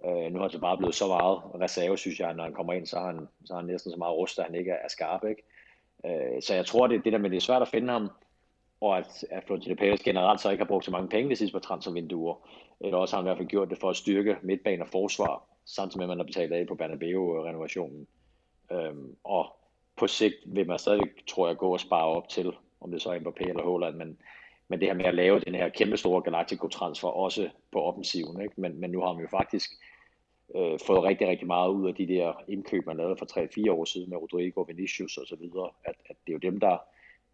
[0.05, 2.73] Øh, nu har han så bare blevet så meget reserve, synes jeg, når han kommer
[2.73, 4.77] ind, så har han, så har han næsten så meget rust, at han ikke er,
[4.83, 5.23] er skarp.
[5.23, 5.43] Ikke?
[6.05, 8.09] Øh, så jeg tror, det, det der med, det er svært at finde ham,
[8.81, 11.53] og at, at Florentino Pérez generelt så ikke har brugt så mange penge de sidste
[11.53, 12.47] par transfervinduer.
[12.79, 15.43] Eller også har han i hvert fald gjort det for at styrke midtbanen og forsvar,
[15.65, 18.07] samtidig med at man har betalt af på Bernabeu-renovationen.
[18.71, 19.55] Øhm, og
[19.95, 23.09] på sigt vil man stadig, tror jeg, gå og spare op til, om det så
[23.11, 24.17] er Mbappé eller Haaland, men
[24.67, 28.41] men det her med at lave den her kæmpe store Galactico-transfer også på offensiven.
[28.41, 28.53] Ikke?
[28.61, 29.71] Men, men nu har man jo faktisk
[30.55, 33.25] øh, fået rigtig, rigtig meget ud af de der indkøb, man lavede for
[33.69, 36.77] 3-4 år siden med Rodrigo, Vinicius osv., så at, at det er jo dem, der,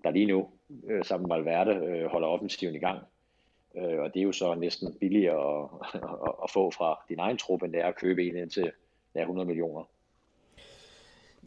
[0.04, 0.48] der lige nu
[0.88, 3.00] øh, sammen med Valverde øh, holder offensiven i gang.
[3.78, 5.70] Øh, og det er jo så næsten billigere at,
[6.28, 8.72] at, at få fra din egen trup, end det er at købe en ind til
[9.16, 9.84] ja, 100 millioner.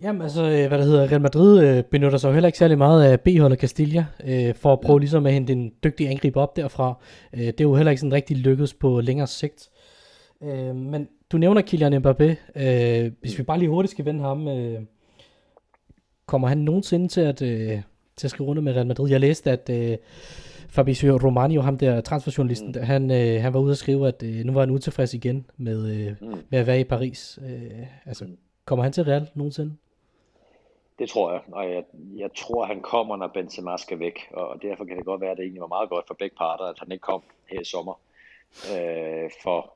[0.02, 2.78] Jamen altså, øh, hvad der hedder, Real Madrid øh, benytter sig jo heller ikke særlig
[2.78, 6.56] meget af B-holdet Castilla, øh, for at prøve ligesom at hente en dygtig angriber op
[6.56, 6.94] derfra.
[7.34, 9.70] Øh, det er jo heller ikke sådan rigtig lykkedes på længere sigt.
[10.42, 12.60] Øh, men du nævner Kylian Mbappé.
[12.62, 14.80] Øh, hvis vi bare lige hurtigt skal vende ham, øh,
[16.26, 17.82] kommer han nogensinde til at, øh,
[18.16, 19.11] til at skrive rundt med Real Madrid?
[19.11, 19.98] Jeg læste, at øh,
[20.68, 22.83] Fabrizio Romano, ham der transferjournalisten, mm.
[22.83, 25.90] han, øh, han var ude og skrive, at øh, nu var han utilfreds igen med,
[25.96, 26.44] øh, mm.
[26.50, 27.38] med at være i Paris.
[27.42, 28.38] Øh, altså, mm.
[28.64, 29.76] kommer han til Real nogensinde?
[30.98, 31.85] Det tror jeg, og jeg,
[32.16, 35.37] jeg tror, han kommer, når Benzema skal væk, og derfor kan det godt være, at
[35.37, 38.00] det egentlig var meget godt for begge parter, at han ikke kom her i sommer.
[38.72, 39.72] Øh, for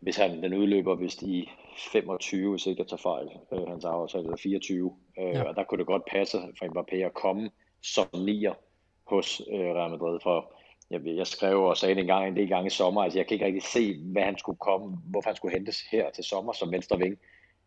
[0.00, 4.32] hvis han den udløber, hvis de 25, hvis ikke jeg tager fejl, øh, hans aftale
[4.32, 5.42] er 24, øh, ja.
[5.42, 7.50] og der kunne det godt passe for Mbappé at komme
[7.82, 8.54] som nier
[9.06, 10.52] hos øh, Real Madrid, for
[10.90, 13.26] jeg, jeg skrev og sagde det en gang, en del gange i sommer, altså jeg
[13.26, 16.52] kan ikke rigtig se, hvad han skulle komme, hvorfor han skulle hentes her til sommer
[16.52, 17.18] som venstre ving.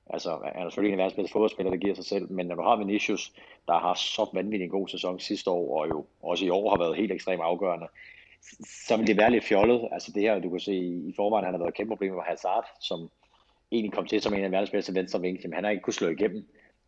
[0.10, 2.56] Altså, han er selvfølgelig en af verdens bedste fodboldspiller, der giver sig selv, men når
[2.56, 3.34] du har Vinicius,
[3.68, 6.78] der har så vanvittig en god sæson sidste år, og jo også i år har
[6.78, 7.88] været helt ekstremt afgørende,
[8.88, 9.90] så vil det være lidt fjollet.
[9.92, 10.76] Altså det her, du kan se
[11.10, 13.10] i forvejen, han har været et kæmpe problem med Hazard, som
[13.72, 16.10] egentlig kom til som en af verdens bedste venstre vinkel, han har ikke kunnet slå
[16.10, 16.48] igennem.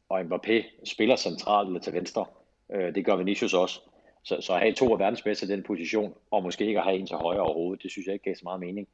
[0.09, 2.25] Og Mbappé spiller centralt eller til venstre.
[2.71, 3.79] Øh, det gør Vinicius også.
[4.23, 6.85] Så, så at have to af verdens bedste i den position, og måske ikke at
[6.85, 8.87] have en til højre overhovedet, det synes jeg ikke gav så meget mening.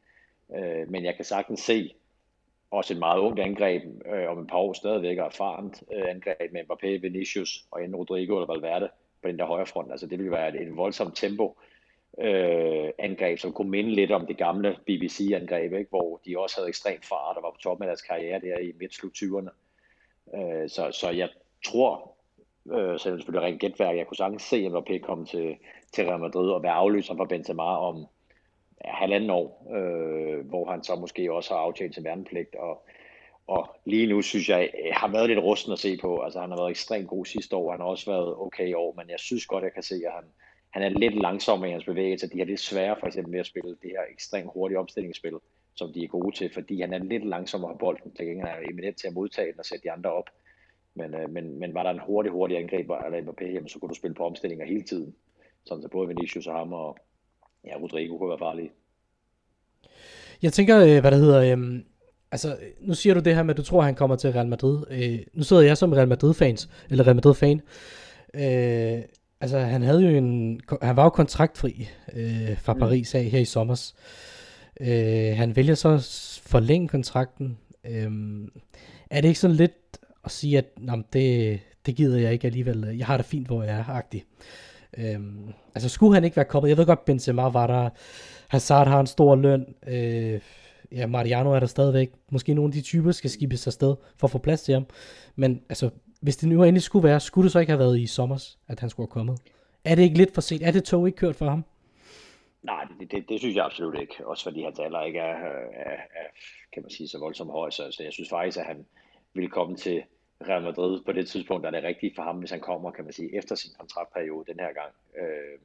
[0.55, 1.93] Øh, men jeg kan sagtens se
[2.71, 6.51] også et meget ungt angreb, øh, om et par år stadigvæk er erfarent øh, angreb
[6.53, 8.89] med Mbappé, Vinicius og en Rodrigo eller Valverde
[9.21, 9.91] på den der højre front.
[9.91, 11.57] Altså det ville være et, et voldsomt tempo
[12.21, 15.89] øh, angreb, som kunne minde lidt om det gamle BBC-angreb, ikke?
[15.89, 18.71] hvor de også havde ekstrem fart og var på toppen af deres karriere der i
[18.79, 19.49] midt-slut 20'erne.
[20.37, 21.29] Øh, så, så jeg
[21.65, 22.15] tror,
[22.71, 25.57] øh, selvom det selvfølgelig rent gætværk, jeg kunne sagtens se Mbappé komme til,
[25.93, 28.05] til Real Madrid og være afløser for Benzema om
[28.85, 32.85] ja, halvanden år, øh, hvor han så måske også har aftjent sin værnepligt, og,
[33.47, 36.21] og lige nu synes jeg, øh, har været lidt rusten at se på.
[36.21, 38.93] Altså han har været ekstremt god sidste år, han har også været okay i år,
[38.97, 40.23] men jeg synes godt, jeg kan se, at han,
[40.75, 42.27] han er lidt langsom i hans bevægelser.
[42.27, 45.33] De har lidt sværere for eksempel med at spille det her ekstremt hurtige omstillingsspil,
[45.75, 48.11] som de er gode til, fordi han er lidt langsommere på bolden.
[48.15, 50.29] Til gengæld er eminent til at modtage den og sætte de andre op.
[50.95, 53.89] Men, øh, men, men var der en hurtig, hurtig angreb eller Mbappé, jamen, så kunne
[53.89, 55.15] du spille på omstillinger hele tiden.
[55.65, 56.97] Sådan så både Vinicius og ham og
[57.65, 58.71] ja, Rodrigo kunne være farlige.
[60.41, 61.79] Jeg tænker, øh, hvad der hedder, øh,
[62.31, 64.47] altså nu siger du det her med, at du tror, at han kommer til Real
[64.47, 64.83] Madrid.
[64.91, 67.61] Øh, nu sidder jeg som Real Madrid-fans, eller Real Madrid-fan.
[68.33, 69.03] Øh,
[69.45, 72.79] altså han havde jo en, han var jo kontraktfri øh, fra mm.
[72.79, 73.91] Paris af her i sommer.
[74.81, 77.57] Øh, han vælger så at forlænge kontrakten.
[77.85, 78.11] Øh,
[79.09, 80.65] er det ikke sådan lidt at sige, at
[81.13, 82.95] det, det gider jeg ikke alligevel.
[82.97, 84.23] Jeg har det fint, hvor jeg er, agtig.
[84.97, 87.89] Øhm, altså skulle han ikke være kommet, jeg ved godt, Benzema var der,
[88.47, 90.39] Hazard har en stor løn, øh,
[90.91, 94.31] ja, Mariano er der stadigvæk, måske nogle af de typer skal skibes afsted for at
[94.31, 94.85] få plads til ham,
[95.35, 95.89] men altså,
[96.25, 98.79] hvis det nu endelig skulle være, skulle det så ikke have været i sommer, at
[98.79, 99.41] han skulle have kommet?
[99.83, 100.63] Er det ikke lidt for sent?
[100.63, 101.65] Er det tog ikke kørt for ham?
[102.63, 104.27] Nej, det, det, det synes jeg absolut ikke.
[104.27, 105.35] Også fordi hans alder ikke er,
[105.85, 106.27] er, er
[106.73, 107.69] kan man sige, så voldsomt høj.
[107.69, 108.85] Så, så jeg synes faktisk, at han
[109.33, 110.03] ville komme til
[110.47, 113.03] Real Madrid på det tidspunkt, der er det rigtigt for ham, hvis han kommer, kan
[113.03, 114.91] man sige, efter sin kontraktperiode den her gang.
[115.19, 115.59] Øh,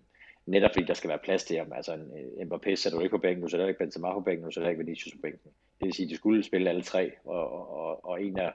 [0.46, 1.72] netop fordi der skal være plads til ham.
[1.72, 4.54] Altså en, Mbappé sætter du ikke på bænken, nu sætter ikke Benzema på bænken, så
[4.54, 5.50] sætter du ikke Vinicius på bænken.
[5.78, 8.52] Det vil sige, at de skulle spille alle tre, og, og, og en af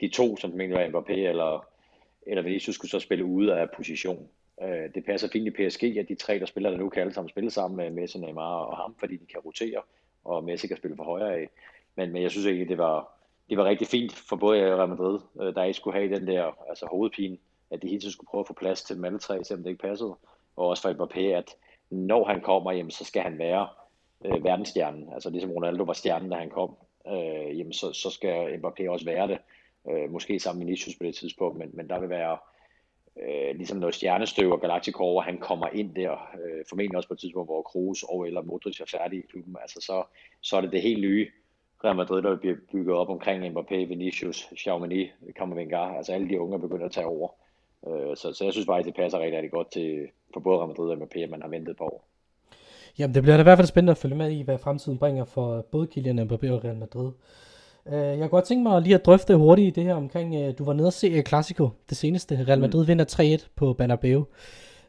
[0.00, 1.66] de to, som mener var Mbappé eller,
[2.26, 4.28] eller Vinicius, skulle så spille ude af position.
[4.62, 7.14] Øh, det passer fint i PSG, at de tre, der spiller der nu, kan alle
[7.14, 9.82] sammen spille sammen med Messi, Neymar og ham, fordi de kan rotere,
[10.24, 11.48] og Messi kan spille for højre af.
[11.96, 13.18] Men, men jeg synes ikke, det var,
[13.50, 16.68] det var rigtig fint for både Real Madrid, øh, der ikke skulle have den der
[16.68, 17.38] altså hovedpine,
[17.70, 19.70] at de hele tiden skulle prøve at få plads til dem alle tre, selvom det
[19.70, 20.14] ikke passede.
[20.56, 21.54] Og også for Mbappé, at
[21.90, 23.68] når han kommer, hjem, så skal han være
[24.24, 25.12] øh, verdensstjernen.
[25.12, 29.04] Altså ligesom Ronaldo var stjernen, da han kom, øh, jamen, så, så skal Mbappé også
[29.04, 29.38] være det.
[29.90, 32.38] Øh, måske sammen med Vinicius på det tidspunkt, men, men der vil være
[33.22, 37.14] øh, ligesom noget stjernestøv og Galactico over, han kommer ind der, øh, formentlig også på
[37.14, 39.56] et tidspunkt, hvor Kroos og eller Modric er færdige i klubben.
[39.62, 40.04] Altså så,
[40.42, 41.26] så er det det helt nye
[41.84, 46.60] Real Madrid, der bliver bygget op omkring Mbappé, Vinicius, Xiaomani, Camavinga, altså alle de unge
[46.60, 47.28] begynder at tage over.
[47.88, 50.68] Øh, så, så jeg synes faktisk, det passer rigtig, rigtig godt til, for både Real
[50.68, 52.04] Madrid og Mbappé, at man har ventet på år.
[52.98, 55.24] Jamen, det bliver da i hvert fald spændende at følge med i, hvad fremtiden bringer
[55.24, 57.12] for både Kylian Mbappé og Real Madrid.
[57.92, 60.64] Øh, jeg kunne godt tænke mig lige at drøfte hurtigt det her omkring, øh, du
[60.64, 62.44] var nede og se øh, Clasico, det seneste.
[62.48, 62.88] Real Madrid mm.
[62.88, 64.26] vinder 3-1 på Bernabeu.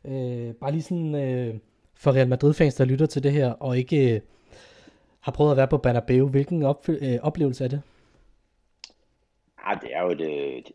[0.03, 1.55] Uh, bare lige sådan uh,
[1.95, 4.21] for Real Madrid-fans, der lytter til det her, og ikke
[5.19, 6.27] har prøvet at være på Bernabeu.
[6.27, 6.63] Hvilken
[7.21, 7.81] oplevelse er det?
[9.67, 10.21] Ja, det er jo et,
[10.57, 10.71] et,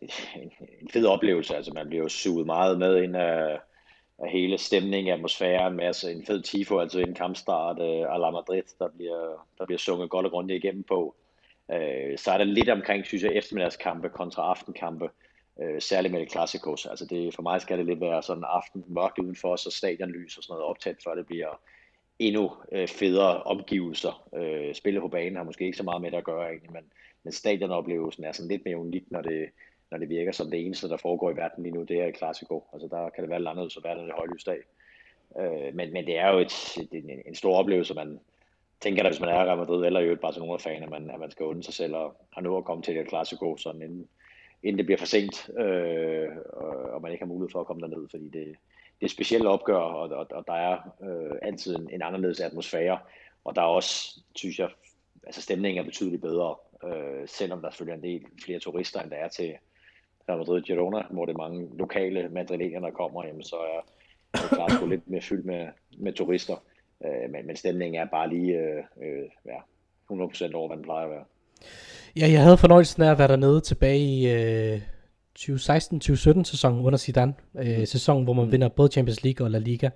[0.81, 1.55] en fed oplevelse.
[1.55, 3.59] Altså, man bliver jo suget meget med ind af,
[4.19, 8.31] af hele stemningen, atmosfæren, med altså en fed tifo, altså en kampstart uh, a la
[8.31, 11.15] Madrid, der bliver, der bliver sunget godt og grundigt igennem på.
[11.71, 15.09] Øh, så er der lidt omkring, synes jeg, eftermiddagskampe kontra aftenkampe,
[15.61, 16.85] øh, særligt med det klassikos.
[16.85, 20.43] Altså det, for mig skal det lidt være sådan aften mørkt udenfor, så stadionlys og
[20.43, 21.59] sådan noget optaget, før det bliver
[22.19, 24.29] endnu øh, federe omgivelser.
[24.35, 26.83] Øh, spillet på banen har måske ikke så meget med det at gøre egentlig, men,
[27.23, 29.49] men stadionoplevelsen er sådan lidt mere unik, når det,
[29.91, 32.17] når det virker som det eneste, der foregår i verden lige nu, det er et
[32.17, 32.63] klassiko.
[32.73, 34.57] Altså der kan det være lidt anderledes at være der i højlysdag.
[35.39, 38.19] Øh, men, men det er jo et, et, en, en stor oplevelse, man
[38.81, 41.31] tænker da, hvis man er Real Madrid eller jo et Barcelona-fan, at man, at man
[41.31, 44.07] skal undre sig selv og har nu at komme til et klassiko, sådan inden,
[44.63, 47.81] inden det bliver for sent, øh, og, og man ikke har mulighed for at komme
[47.81, 48.55] derned, fordi det,
[48.99, 52.99] det er specielle opgør, og, og, og der er øh, altid en, en anderledes atmosfære,
[53.43, 54.69] og der er også, synes jeg,
[55.25, 59.11] altså stemningen er betydeligt bedre, øh, selvom der selvfølgelig er en del flere turister, end
[59.11, 59.53] der er til
[60.29, 63.81] Real Madrid Girona, hvor det er mange lokale madrilener, der kommer, jamen, så er
[64.33, 66.55] det klart lidt mere fyldt med, med turister,
[67.05, 69.57] øh, men, men stemningen er bare lige øh, øh, ja,
[70.11, 71.23] 100% over, hvad den plejer at være.
[72.19, 74.81] Ja, jeg havde fornøjelsen af at være dernede tilbage i øh,
[75.39, 77.33] 2016-2017 sæsonen under Zidane.
[77.59, 77.85] Øh, mm.
[77.85, 78.51] sæsonen, hvor man mm.
[78.51, 79.89] vinder både Champions League og La Liga.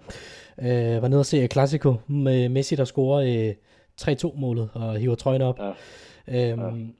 [0.61, 3.55] Øh, var nede og se Clasico med Messi, der scorer øh,
[4.01, 5.59] 3-2-målet og hiver trøjen op.
[5.59, 6.51] Ja.
[6.51, 6.93] Øhm, ja.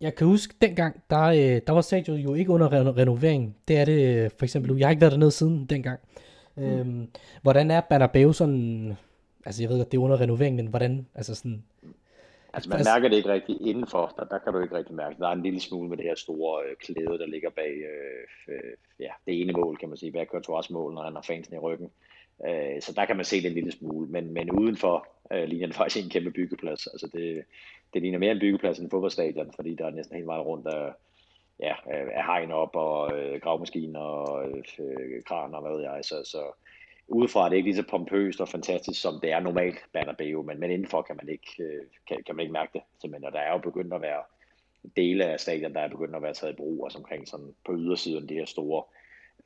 [0.00, 3.56] Jeg kan huske, dengang, der, øh, der var stadion jo ikke under re- renovering.
[3.68, 6.00] Det er det øh, for eksempel Jeg har ikke været dernede siden dengang.
[6.56, 6.62] Mm.
[6.62, 7.08] Øhm,
[7.42, 8.96] hvordan er Bernabeu sådan...
[9.44, 11.06] Altså jeg ved at det er under renovering, men hvordan...
[11.14, 11.62] Altså sådan,
[12.54, 15.16] Altså man mærker det ikke rigtigt indenfor, der, der kan du ikke rigtig mærke.
[15.18, 18.54] Der er en lille smule med det her store øh, klæde, der ligger bag øh,
[18.54, 21.54] øh, ja, det ene mål, kan man sige, bag Courtois mål, når han har fansen
[21.54, 21.90] i ryggen.
[22.46, 25.66] Øh, så der kan man se det en lille smule, men, men udenfor øh, ligner
[25.66, 26.86] det faktisk en kæmpe byggeplads.
[26.86, 27.44] Altså det,
[27.94, 30.66] det ligner mere en byggeplads end en fodboldstadion, fordi der er næsten helt meget rundt
[30.66, 30.92] af,
[31.60, 36.00] ja, af hegn op og øh, gravmaskiner og øh, kraner og hvad ved jeg.
[36.02, 36.42] Så, så
[37.08, 40.60] udefra er det ikke lige så pompøst og fantastisk, som det er normalt Bernabeu, men,
[40.60, 42.82] men indenfor kan man ikke, øh, kan, kan man ikke mærke det.
[43.00, 43.26] Simpelthen.
[43.26, 44.22] Og der er jo begyndt at være
[44.96, 47.74] dele af stadion, der er begyndt at være taget i brug, også omkring sådan på
[47.74, 48.82] ydersiden de her store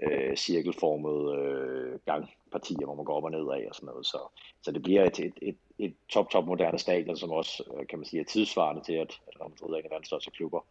[0.00, 4.06] øh, cirkelformede øh, gangpartier, hvor man går op og ned af og sådan noget.
[4.06, 4.18] Så,
[4.62, 7.98] så det bliver et, et, et, et top, top moderne stadion, som også, øh, kan
[7.98, 10.66] man sige, er tidsvarende til, at, at Real Madrid er en af verdens største klubber.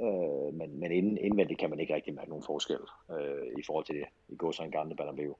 [0.00, 3.94] Øh, men, men indvendigt kan man ikke rigtig mærke nogen forskel øh, i forhold til
[3.94, 5.36] det, i går så en gamle Bernabeu.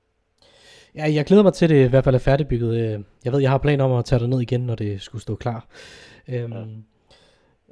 [0.95, 2.77] Ja, jeg glæder mig til det i hvert fald er færdigbygget.
[2.77, 5.23] Øh, jeg ved, jeg har planer om at tage det ned igen, når det skulle
[5.23, 5.67] stå klar.
[6.29, 6.53] Øhm,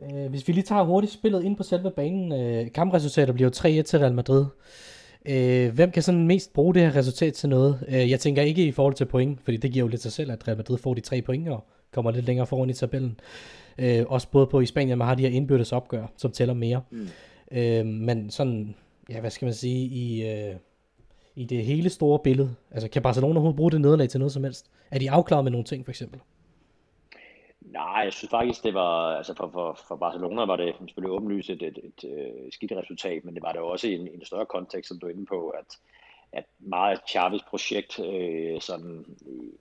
[0.03, 0.25] ja.
[0.25, 2.33] øh, hvis vi lige tager hurtigt spillet ind på selve banen.
[2.33, 4.47] Øh, kampresultatet bliver jo 3-1 til Real Madrid.
[5.29, 7.85] Øh, hvem kan sådan mest bruge det her resultat til noget?
[7.89, 10.33] Øh, jeg tænker ikke i forhold til point, fordi det giver jo lidt sig selv,
[10.33, 13.21] at Real Madrid får de tre point og kommer lidt længere foran i tabellen.
[13.79, 16.81] Øh, også både på i Spanien, man har de her indbyrdes opgør, som tæller mere.
[16.91, 17.09] Mm.
[17.53, 18.75] Øh, men sådan,
[19.11, 20.31] ja, hvad skal man sige, i...
[20.31, 20.55] Øh,
[21.37, 22.55] i det hele store billede?
[22.71, 24.71] Altså, kan Barcelona overhovedet bruge det nederlag til noget som helst?
[24.91, 26.21] Er de afklaret med nogle ting, for eksempel?
[27.61, 31.51] Nej, jeg synes faktisk, det var, altså for, for, for Barcelona var det selvfølgelig åbenlyst
[31.51, 32.05] et, et, et,
[32.47, 35.07] et skidt resultat, men det var det også i en, en større kontekst, som du
[35.07, 35.79] er inde på, at,
[36.33, 39.05] at meget af Chavis projekt, øh, sådan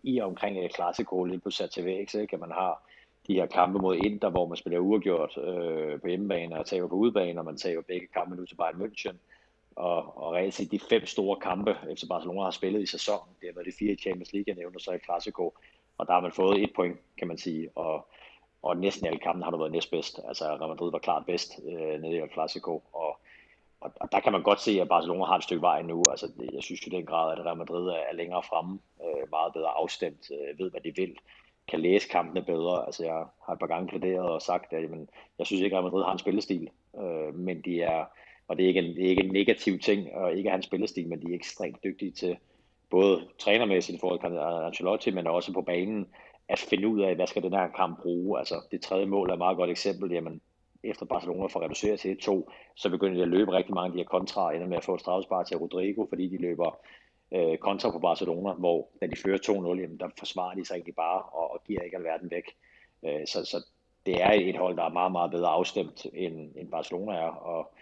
[0.03, 2.33] i og omkring et klassiko lige på sat til væk, ikke?
[2.33, 2.83] at man har
[3.27, 6.95] de her kampe mod Inter, hvor man spiller uafgjort øh, på hjemmebane og taber på
[6.95, 9.15] udebane, og man taber begge kampe nu til Bayern München
[9.75, 13.49] og, og reelt set de fem store kampe, efter Barcelona har spillet i sæsonen, det
[13.49, 15.53] har været de fire i Champions League, jeg nævner så i Clasico,
[15.97, 18.07] og der har man fået et point, kan man sige, og,
[18.61, 20.19] og næsten alle kampe har du været næstbedst.
[20.27, 23.19] Altså Real Madrid var klart bedst øh, nede i Clasico, og,
[23.81, 26.03] og, og, der kan man godt se, at Barcelona har et stykke vej nu.
[26.09, 29.53] Altså, jeg synes jo den grad, at Real Madrid er, er længere fremme, øh, meget
[29.53, 31.17] bedre afstemt, øh, ved hvad de vil,
[31.67, 32.85] kan læse kampene bedre.
[32.85, 35.09] Altså, jeg har et par gange plæderet og sagt, at jamen,
[35.39, 38.05] jeg synes ikke, at Real Madrid har en spillestil, øh, men de er,
[38.47, 41.07] og det er ikke en, det er ikke en negativ ting og ikke hans spillestil,
[41.07, 42.37] men de er ekstremt dygtige til,
[42.89, 46.07] både trænermæssigt i forhold til Ancelotti, men også på banen,
[46.49, 48.39] at finde ud af, hvad skal den her kamp bruge.
[48.39, 50.41] Altså det tredje mål er et meget godt eksempel, jamen
[50.83, 53.97] efter Barcelona får reduceret til 1-2, så begynder de at løbe rigtig mange af de
[53.97, 56.77] her kontra, ender med at få et til Rodrigo, fordi de løber
[57.31, 60.95] øh, kontra på Barcelona, hvor da de fører 2-0, jamen, der forsvarer de sig egentlig
[60.95, 62.43] bare og, og giver ikke alverden væk.
[63.05, 63.65] Øh, så, så
[64.05, 67.73] det er et hold, der er meget, meget bedre afstemt, end, end Barcelona er, og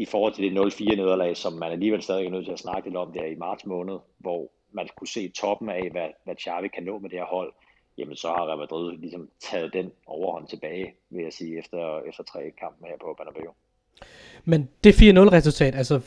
[0.00, 2.88] i forhold til det 0-4 nederlag, som man alligevel stadig er nødt til at snakke
[2.88, 6.68] lidt om der i marts måned, hvor man kunne se toppen af, hvad, hvad Xavi
[6.68, 7.52] kan nå med det her hold,
[7.98, 12.22] jamen så har Real Madrid ligesom taget den overhånd tilbage, vil jeg sige, efter, efter
[12.24, 13.52] tre kampen her på Bernabeu.
[14.44, 16.00] Men det 4-0 resultat, altså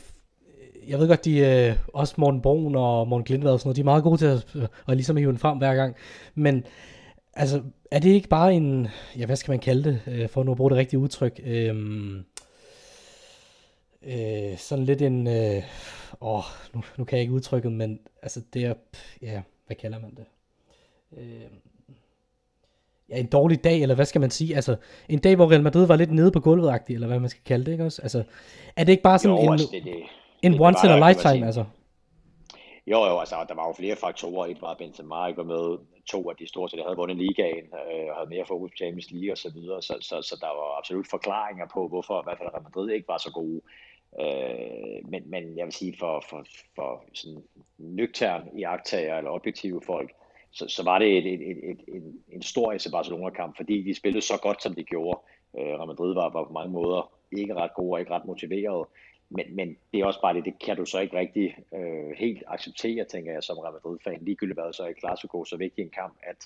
[0.88, 3.80] jeg ved godt, de øh, også Morten Brun og Morten Glindvad og sådan noget, de
[3.80, 5.94] er meget gode til at, øh, at ligesom hive den frem hver gang.
[6.34, 6.64] Men
[7.34, 10.50] altså, er det ikke bare en, ja hvad skal man kalde det, øh, for nu
[10.50, 11.74] at bruge det rigtige udtryk, øh,
[14.06, 15.62] øh, sådan lidt en, øh,
[16.20, 18.74] åh, nu, nu kan jeg ikke udtrykke men altså det er,
[19.22, 20.24] ja, hvad kalder man det?
[21.18, 21.50] Øh,
[23.08, 24.54] ja, en dårlig dag, eller hvad skal man sige?
[24.54, 24.76] Altså,
[25.08, 27.64] en dag, hvor Real Madrid var lidt nede på gulvet eller hvad man skal kalde
[27.64, 28.02] det, ikke også?
[28.02, 28.24] Altså,
[28.76, 29.94] er det ikke bare sådan jo, en, altså, det, det,
[30.42, 31.64] en det, once in a lifetime, altså?
[32.86, 34.46] Jo, jo, altså der var jo flere faktorer.
[34.46, 35.78] Et var, at Benzema ikke var med.
[36.06, 39.10] To, at de stort set havde vundet ligaen øh, og havde mere fokus på Champions
[39.10, 39.82] League og så videre.
[39.82, 43.08] Så, så, så der var absolut forklaringer på, hvorfor i hvert fald Real Madrid ikke
[43.08, 43.60] var så gode.
[44.20, 47.42] Øh, men, men jeg vil sige, for, for, for sådan
[47.78, 50.12] nøgtern iagtager eller objektive folk,
[50.50, 53.94] så, så var det et, et, et, et, en, en stor FC Barcelona-kamp, fordi de
[53.94, 55.20] spillede så godt, som de gjorde.
[55.58, 58.86] Øh, Real Madrid var, var på mange måder ikke ret gode og ikke ret motiveret.
[59.30, 62.42] Men, men det er også bare det, det kan du så ikke rigtig øh, helt
[62.46, 64.18] acceptere, tænker jeg, som Real Madrid-fan.
[64.24, 66.36] Ligegyldigt hvad så er Clasico så vigtig en kamp, at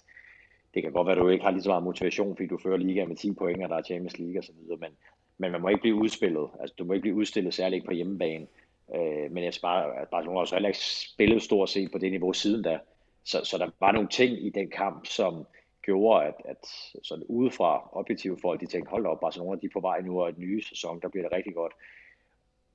[0.74, 2.76] det kan godt være, at du ikke har lige så meget motivation, fordi du fører
[2.76, 4.92] ligaen med 10 point, og der er Champions League osv., men,
[5.38, 6.48] men man må ikke blive udspillet.
[6.60, 8.46] Altså, du må ikke blive udstillet særligt på hjemmebane.
[8.94, 12.10] Øh, men jeg bare, at Barcelona har så heller ikke spillet stort set på det
[12.10, 12.78] niveau siden da.
[13.24, 15.46] Så, så der var nogle ting i den kamp, som
[15.82, 16.66] gjorde, at, at
[17.02, 20.28] sådan udefra objektive folk, de tænkte, hold op, Barcelona de er på vej nu, og
[20.28, 21.72] en nye sæson, der bliver det rigtig godt.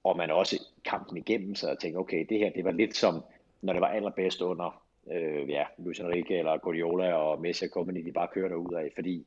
[0.03, 3.23] Og man også kampen igennem, så og tænkte, okay, det her, det var lidt som,
[3.61, 8.05] når det var allerbedst under, øh, ja, Luis Enrique eller Guardiola og Messi og company,
[8.05, 9.25] de bare kørte ud af, fordi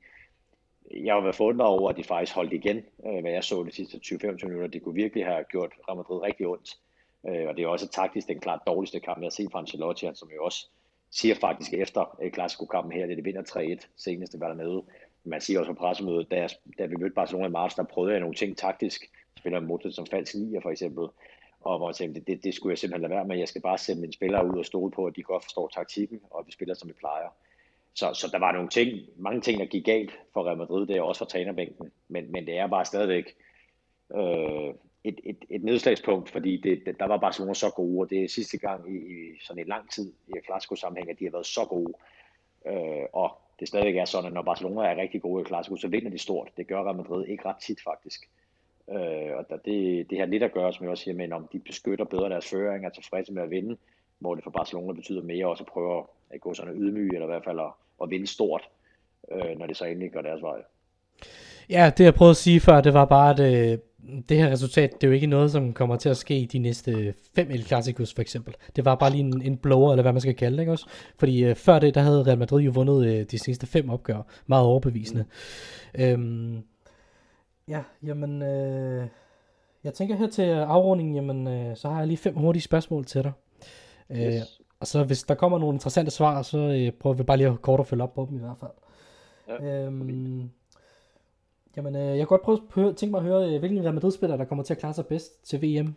[0.90, 3.72] jeg har været forundret over, at de faktisk holdt igen, øh, hvad jeg så de
[3.72, 4.66] sidste 20-25 minutter.
[4.66, 6.78] Det kunne virkelig have gjort Real Madrid rigtig ondt.
[7.28, 10.06] Øh, og det er også taktisk den klart dårligste kamp, jeg har set fra Ancelotti,
[10.06, 10.68] altså, som jo også
[11.10, 14.82] siger faktisk efter øh, Clasico-kampen her, det er det vinder 3-1 seneste var dernede.
[15.24, 18.20] Man siger også på pressemødet, da, da vi mødte Barcelona i marts, der prøvede jeg
[18.20, 19.10] nogle ting taktisk.
[19.38, 21.06] Spiller Modric som falsk nier for eksempel.
[21.60, 23.38] Og hvor jeg tænkte, det, det, det, skulle jeg simpelthen lade være med.
[23.38, 26.20] Jeg skal bare sætte mine spillere ud og stole på, at de godt forstår taktikken,
[26.30, 27.28] og at vi spiller, som vi plejer.
[27.96, 30.96] Så, så der var nogle ting, mange ting, der gik galt for Real Madrid, det
[30.96, 31.92] er også for trænerbænken.
[32.08, 33.34] Men, men det er bare stadigvæk
[34.14, 38.24] øh, et, et, et nedslagspunkt, fordi det, det, der var Barcelona så gode, og det
[38.24, 41.46] er sidste gang i, i sådan en lang tid i Clasico-sammenhæng, at de har været
[41.46, 41.92] så gode.
[42.66, 45.88] Øh, og det stadigvæk er sådan, at når Barcelona er rigtig gode i Clasico, så
[45.88, 46.48] vinder de stort.
[46.56, 48.28] Det gør Real Madrid ikke ret tit faktisk.
[48.90, 51.48] Øh, og der, det, det har lidt at gøre, som jeg også siger, men om
[51.52, 53.76] de beskytter bedre deres føring, er tilfredse med at vinde,
[54.18, 57.26] hvor det for Barcelona betyder mere også at prøve at gå sådan ydmyg, eller i
[57.26, 57.70] hvert fald at,
[58.02, 58.62] at vinde stort,
[59.32, 60.62] øh, når det så endelig går deres vej.
[61.70, 63.78] Ja, det jeg prøvede at sige før, det var bare, at øh,
[64.28, 66.58] det her resultat, det er jo ikke noget, som kommer til at ske i de
[66.58, 68.54] næste fem El Clasicos for eksempel.
[68.76, 70.88] Det var bare lige en, en blower, eller hvad man skal kalde det, ikke også?
[71.18, 74.22] Fordi øh, før det, der havde Real Madrid jo vundet øh, de seneste fem opgør.
[74.46, 75.24] Meget overbevisende.
[75.94, 76.04] Mm.
[76.04, 76.62] Øhm,
[77.68, 78.42] ja, jamen...
[78.42, 79.06] Øh,
[79.84, 83.22] jeg tænker her til afrundingen, jamen, øh, så har jeg lige fem hurtige spørgsmål til
[83.22, 83.32] dig.
[84.10, 84.34] Øh, yes.
[84.34, 87.48] Øh, og så hvis der kommer nogle interessante svar, så øh, prøver vi bare lige
[87.48, 88.70] at kort at følge op på dem i hvert fald.
[89.48, 90.50] Ja, øhm,
[91.76, 93.94] Jamen, øh, jeg kan godt prøve at høre, tænke mig at høre, øh, hvilken Real
[93.94, 95.94] Madrid-spiller, der kommer til at klare sig bedst til VM?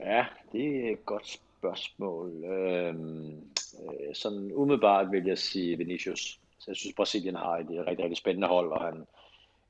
[0.00, 2.44] Ja, det er et godt spørgsmål.
[2.44, 3.40] Øhm,
[3.82, 6.40] øh, sådan umiddelbart vil jeg sige Vinicius.
[6.58, 9.06] Så jeg synes, Brasilien har et rigtig, rigtig spændende hold, og han,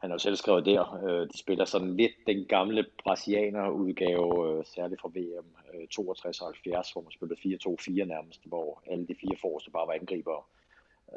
[0.03, 0.83] han har jo selv skrevet der.
[1.05, 7.03] Øh, de spiller sådan lidt den gamle brasilianer-udgave, øh, særligt fra VM øh, 62-70, hvor
[7.03, 7.41] man spillede
[8.03, 10.43] 4-2-4 nærmest, hvor alle de fire forreste bare var angribere.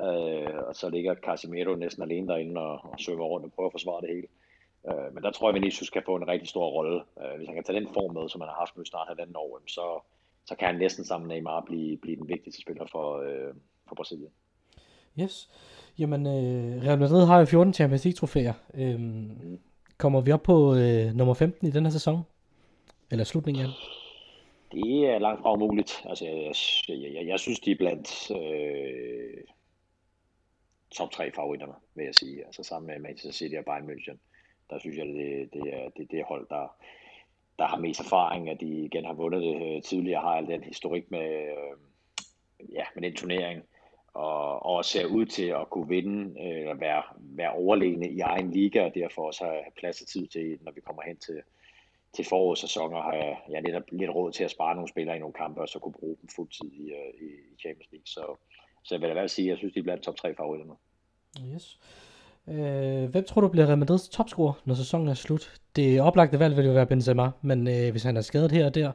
[0.04, 3.74] Øh, og så ligger Casemiro næsten alene derinde og, og svømmer rundt og prøver at
[3.74, 4.28] forsvare det hele.
[4.90, 7.02] Øh, men der tror jeg, at Vinicius kan få en rigtig stor rolle.
[7.22, 9.36] Øh, hvis han kan tage den form med, som han har haft nu snart halvanden
[9.36, 10.00] år, så,
[10.46, 13.54] så kan han næsten sammen med Neymar blive, blive den vigtigste spiller for, øh,
[13.88, 14.32] for Brasilien.
[15.20, 15.50] Yes.
[16.00, 18.54] Jamen, øh, Real Madrid har jo 14 Champions League trofæer.
[18.74, 19.60] Øhm.
[19.98, 22.22] Kommer vi op på øh, nummer 15 i den her sæson?
[23.12, 23.70] Eller slutningen af
[24.72, 26.04] Det er langt fra umuligt.
[26.06, 26.54] Altså, jeg,
[26.88, 29.44] jeg, jeg, jeg synes, de er blandt øh,
[30.92, 32.46] top tre favoritterne, vil jeg sige.
[32.46, 34.18] Altså sammen med Manchester City og Bayern München.
[34.70, 36.76] Der synes jeg, det, det er det, det hold, der,
[37.60, 41.12] der har mest erfaring, at de igen har vundet det tidligere, har al den historik
[41.12, 41.78] med, øh,
[42.74, 43.64] ja, med den turnering,
[44.16, 48.86] og, og ser ud til at kunne vinde, øh, være, være overlegne i egen liga,
[48.86, 51.42] og derfor også have plads og tid til, når vi kommer hen til,
[52.14, 55.34] til forårssæsoner, har jeg, jeg netop lidt råd til at spare nogle spillere i nogle
[55.34, 58.06] kampe, og så kunne bruge dem fuldtid i, øh, i, i Champions League.
[58.06, 58.24] Så,
[58.84, 60.66] så jeg vil da være sige, at jeg synes, de er blandt top 3 favoritter
[60.66, 60.76] nu.
[61.54, 61.80] Yes.
[62.48, 65.62] Øh, hvem tror du bliver Real Madrids topscorer, når sæsonen er slut?
[65.76, 68.76] Det oplagte valg vil jo være Benzema, men øh, hvis han er skadet her og
[68.76, 68.92] der,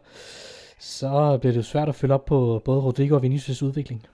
[0.78, 4.06] så bliver det jo svært at følge op på både Rodrigo og Vinicius' udvikling.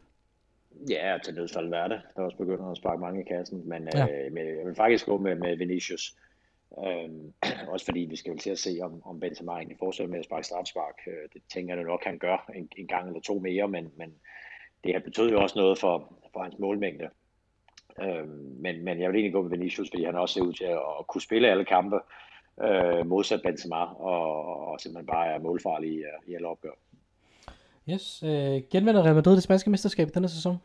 [0.88, 2.01] Ja, til nødsfald være det.
[2.14, 4.03] Der er også begyndt at sparke mange i kassen, men ja.
[4.03, 6.16] øh, med, jeg vil faktisk gå med, med Vinicius.
[6.87, 7.32] Øhm,
[7.72, 10.24] også fordi vi skal vel til at se, om, om Benzema egentlig fortsætter med at
[10.24, 10.99] sparke straffespark.
[11.07, 14.14] Øh, det tænker jeg nok, han gør en, en gang eller to mere, men, men
[14.84, 17.09] det har betydet jo også noget for, for hans målmængde.
[18.03, 20.64] Øhm, men, men jeg vil egentlig gå med Vinicius, fordi han også ser ud til
[20.64, 21.97] at, at kunne spille alle kampe,
[22.62, 26.70] øh, modsat Benzema, og, og simpelthen bare er målfarlig i, i alle opgør.
[27.91, 30.57] Yes, øh, genvinder Real Madrid det spanske mesterskab denne sæson?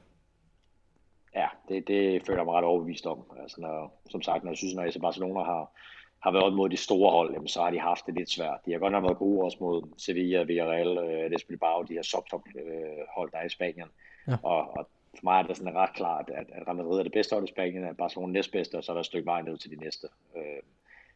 [1.71, 3.23] Det, det føler jeg mig ret overbevist om.
[3.41, 5.71] Altså når, som sagt, når jeg synes, når FC Barcelona har,
[6.19, 8.59] har været mod de store hold, jamen, så har de haft det lidt svært.
[8.65, 12.01] De har godt nok været gode også mod Sevilla, Villarreal, øh, Des Bilbao, de her
[12.01, 13.87] sub-top øh, hold, der er i Spanien.
[14.27, 14.35] Ja.
[14.43, 17.11] Og, og for mig er det sådan ret klart, at, at Real Madrid er det
[17.11, 19.41] bedste hold i Spanien, at Barcelona er næstbedste, og så er der et stykke vej
[19.41, 20.07] ned til de næste.
[20.37, 20.61] Øh,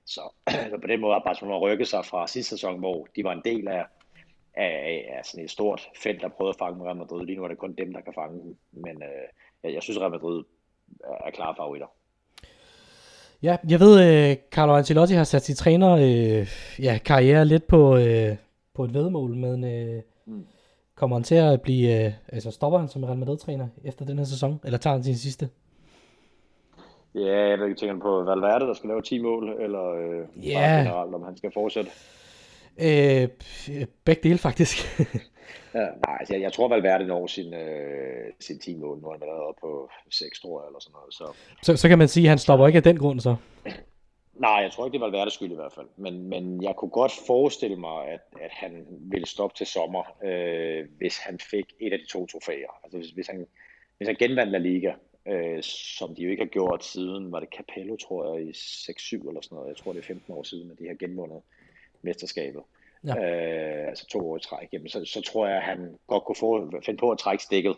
[0.05, 0.21] så,
[0.71, 3.41] så på den måde har Barcelona rykket sig fra sidste sæson, hvor de var en
[3.45, 3.85] del af,
[4.53, 7.25] af, af sådan et stort felt, der prøvede at fange Real Madrid.
[7.25, 8.57] Lige nu er det kun dem, der kan fange dem.
[8.71, 9.27] Men øh,
[9.65, 10.43] jeg, jeg synes, Real Madrid
[11.25, 11.87] er klare favoritter.
[13.43, 16.47] Ja, jeg ved, uh, Carlo Ancelotti har sat sit træner uh,
[16.83, 18.35] ja, karriere lidt på, uh,
[18.73, 20.01] på et vedmål, men uh,
[20.33, 20.45] mm.
[20.95, 24.25] kommer han til at blive, uh, altså stopper han som Real Madrid-træner efter den her
[24.25, 25.49] sæson, eller tager han sin sidste?
[27.15, 30.61] Ja, jeg ved ikke, tænker på Valverde, der skal lave 10 mål, eller uh, yeah.
[30.61, 31.91] bare generelt, om han skal fortsætte?
[32.79, 33.27] Øh,
[34.05, 34.77] begge dele faktisk.
[35.75, 38.99] ja, nej, altså, jeg, jeg tror Valverde når sin, øh, sin 10 mål.
[39.01, 41.13] Nu er han været på 6, tror jeg, eller sådan noget.
[41.13, 41.33] Så.
[41.63, 43.35] Så, så kan man sige, at han stopper ikke af den grund, så?
[44.33, 45.87] Nej, jeg tror ikke, det var Valverdes skyld i hvert fald.
[45.97, 50.85] Men, men jeg kunne godt forestille mig, at, at han ville stoppe til sommer, øh,
[50.97, 52.79] hvis han fik et af de to trofæer.
[52.83, 53.47] Altså hvis, hvis, han,
[53.97, 54.93] hvis han genvandt La Liga,
[55.27, 59.27] øh, som de jo ikke har gjort siden, var det Capello, tror jeg, i 6-7
[59.27, 59.69] eller sådan noget.
[59.69, 61.41] Jeg tror, det er 15 år siden, at de har genvundet
[62.05, 62.61] mesterskabet.
[63.05, 63.13] Ja.
[63.13, 64.67] Øh, altså to år i træk.
[64.73, 67.75] Jamen, så, så tror jeg, at han godt kunne få, finde på at trække stikket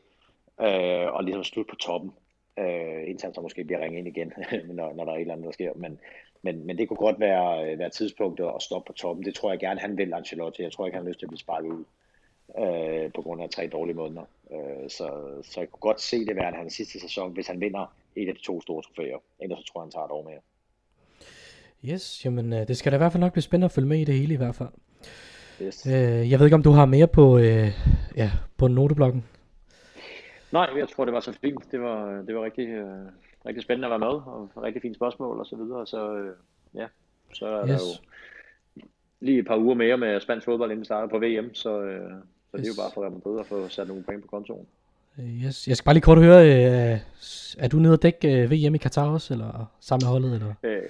[0.62, 2.12] øh, og ligesom slutte på toppen.
[2.60, 4.34] Øh, indtil han så måske bliver ringet ind igen,
[4.78, 5.74] når, når der er et eller andet, der sker.
[5.76, 6.00] Men,
[6.42, 9.26] men, men det kunne godt være, være tidspunktet at stoppe på toppen.
[9.26, 10.64] Det tror jeg gerne, han vil, Ancelotti.
[10.64, 11.84] Jeg tror ikke, han har lyst til at blive sparket ud
[12.58, 14.26] øh, på grund af tre dårlige måneder.
[14.52, 15.08] Øh, så,
[15.44, 18.36] så jeg kunne godt se det være hans sidste sæson, hvis han vinder et af
[18.36, 19.18] de to store trofæer.
[19.40, 20.40] Ellers så tror jeg, han tager et år mere.
[21.94, 24.00] Yes, jamen øh, det skal da i hvert fald nok blive spændende at følge med
[24.00, 24.70] i det hele i hvert fald.
[25.62, 25.88] Yes.
[25.88, 27.68] Øh, jeg ved ikke, om du har mere på, øh,
[28.16, 29.26] ja, på noteblokken?
[30.52, 31.72] Nej, jeg tror, det var så fint.
[31.72, 33.06] Det var, det var rigtig, øh,
[33.46, 35.88] rigtig spændende at være med, og rigtig fine spørgsmål og så videre.
[35.88, 36.34] Så øh,
[36.76, 36.86] ja,
[37.34, 37.70] så er yes.
[37.70, 38.84] der jo
[39.20, 42.12] lige et par uger mere med spansk fodbold, inden starter på VM, så, øh,
[42.52, 42.62] så yes.
[42.62, 44.68] det er jo bare for at være med at få sat nogle penge på kontoen.
[45.20, 45.68] Yes.
[45.68, 47.00] Jeg skal bare lige kort høre, øh,
[47.58, 50.34] er du nede og dække øh, VM i Katar også, eller sammen med holdet?
[50.34, 50.54] Eller?
[50.64, 50.82] Øh,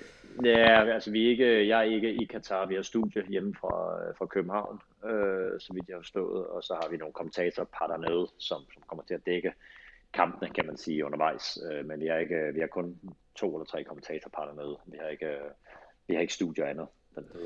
[0.45, 3.97] Ja, altså vi er ikke, jeg er ikke i Katar, vi har studie hjemme fra,
[4.17, 8.27] fra København, øh, så vidt jeg har forstået, og så har vi nogle kommentatorpar dernede,
[8.38, 9.53] som, som kommer til at dække
[10.13, 11.59] kampene, kan man sige, undervejs.
[11.71, 12.97] Øh, men vi har, ikke, vi har kun
[13.35, 14.77] to eller tre kommentatorpar dernede.
[14.85, 15.31] Vi har ikke,
[16.07, 16.88] vi har ikke studie andet,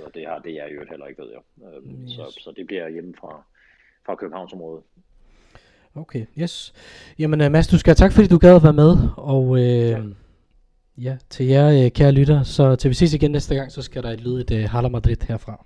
[0.05, 1.41] og det har det jeg jo heller ikke, ved jeg.
[1.67, 2.11] Øh, yes.
[2.11, 3.43] så, så det bliver hjemme fra,
[4.05, 4.83] fra Københavnsområdet.
[5.95, 6.73] Okay, yes.
[7.19, 9.89] Jamen uh, Mads, du skal have tak, fordi du gad at være med, og øh,
[9.89, 10.01] ja.
[11.01, 14.03] Ja, til jer øh, kære lytter, så til vi ses igen næste gang, så skal
[14.03, 15.65] der et lyde et uh, Hala Madrid herfra.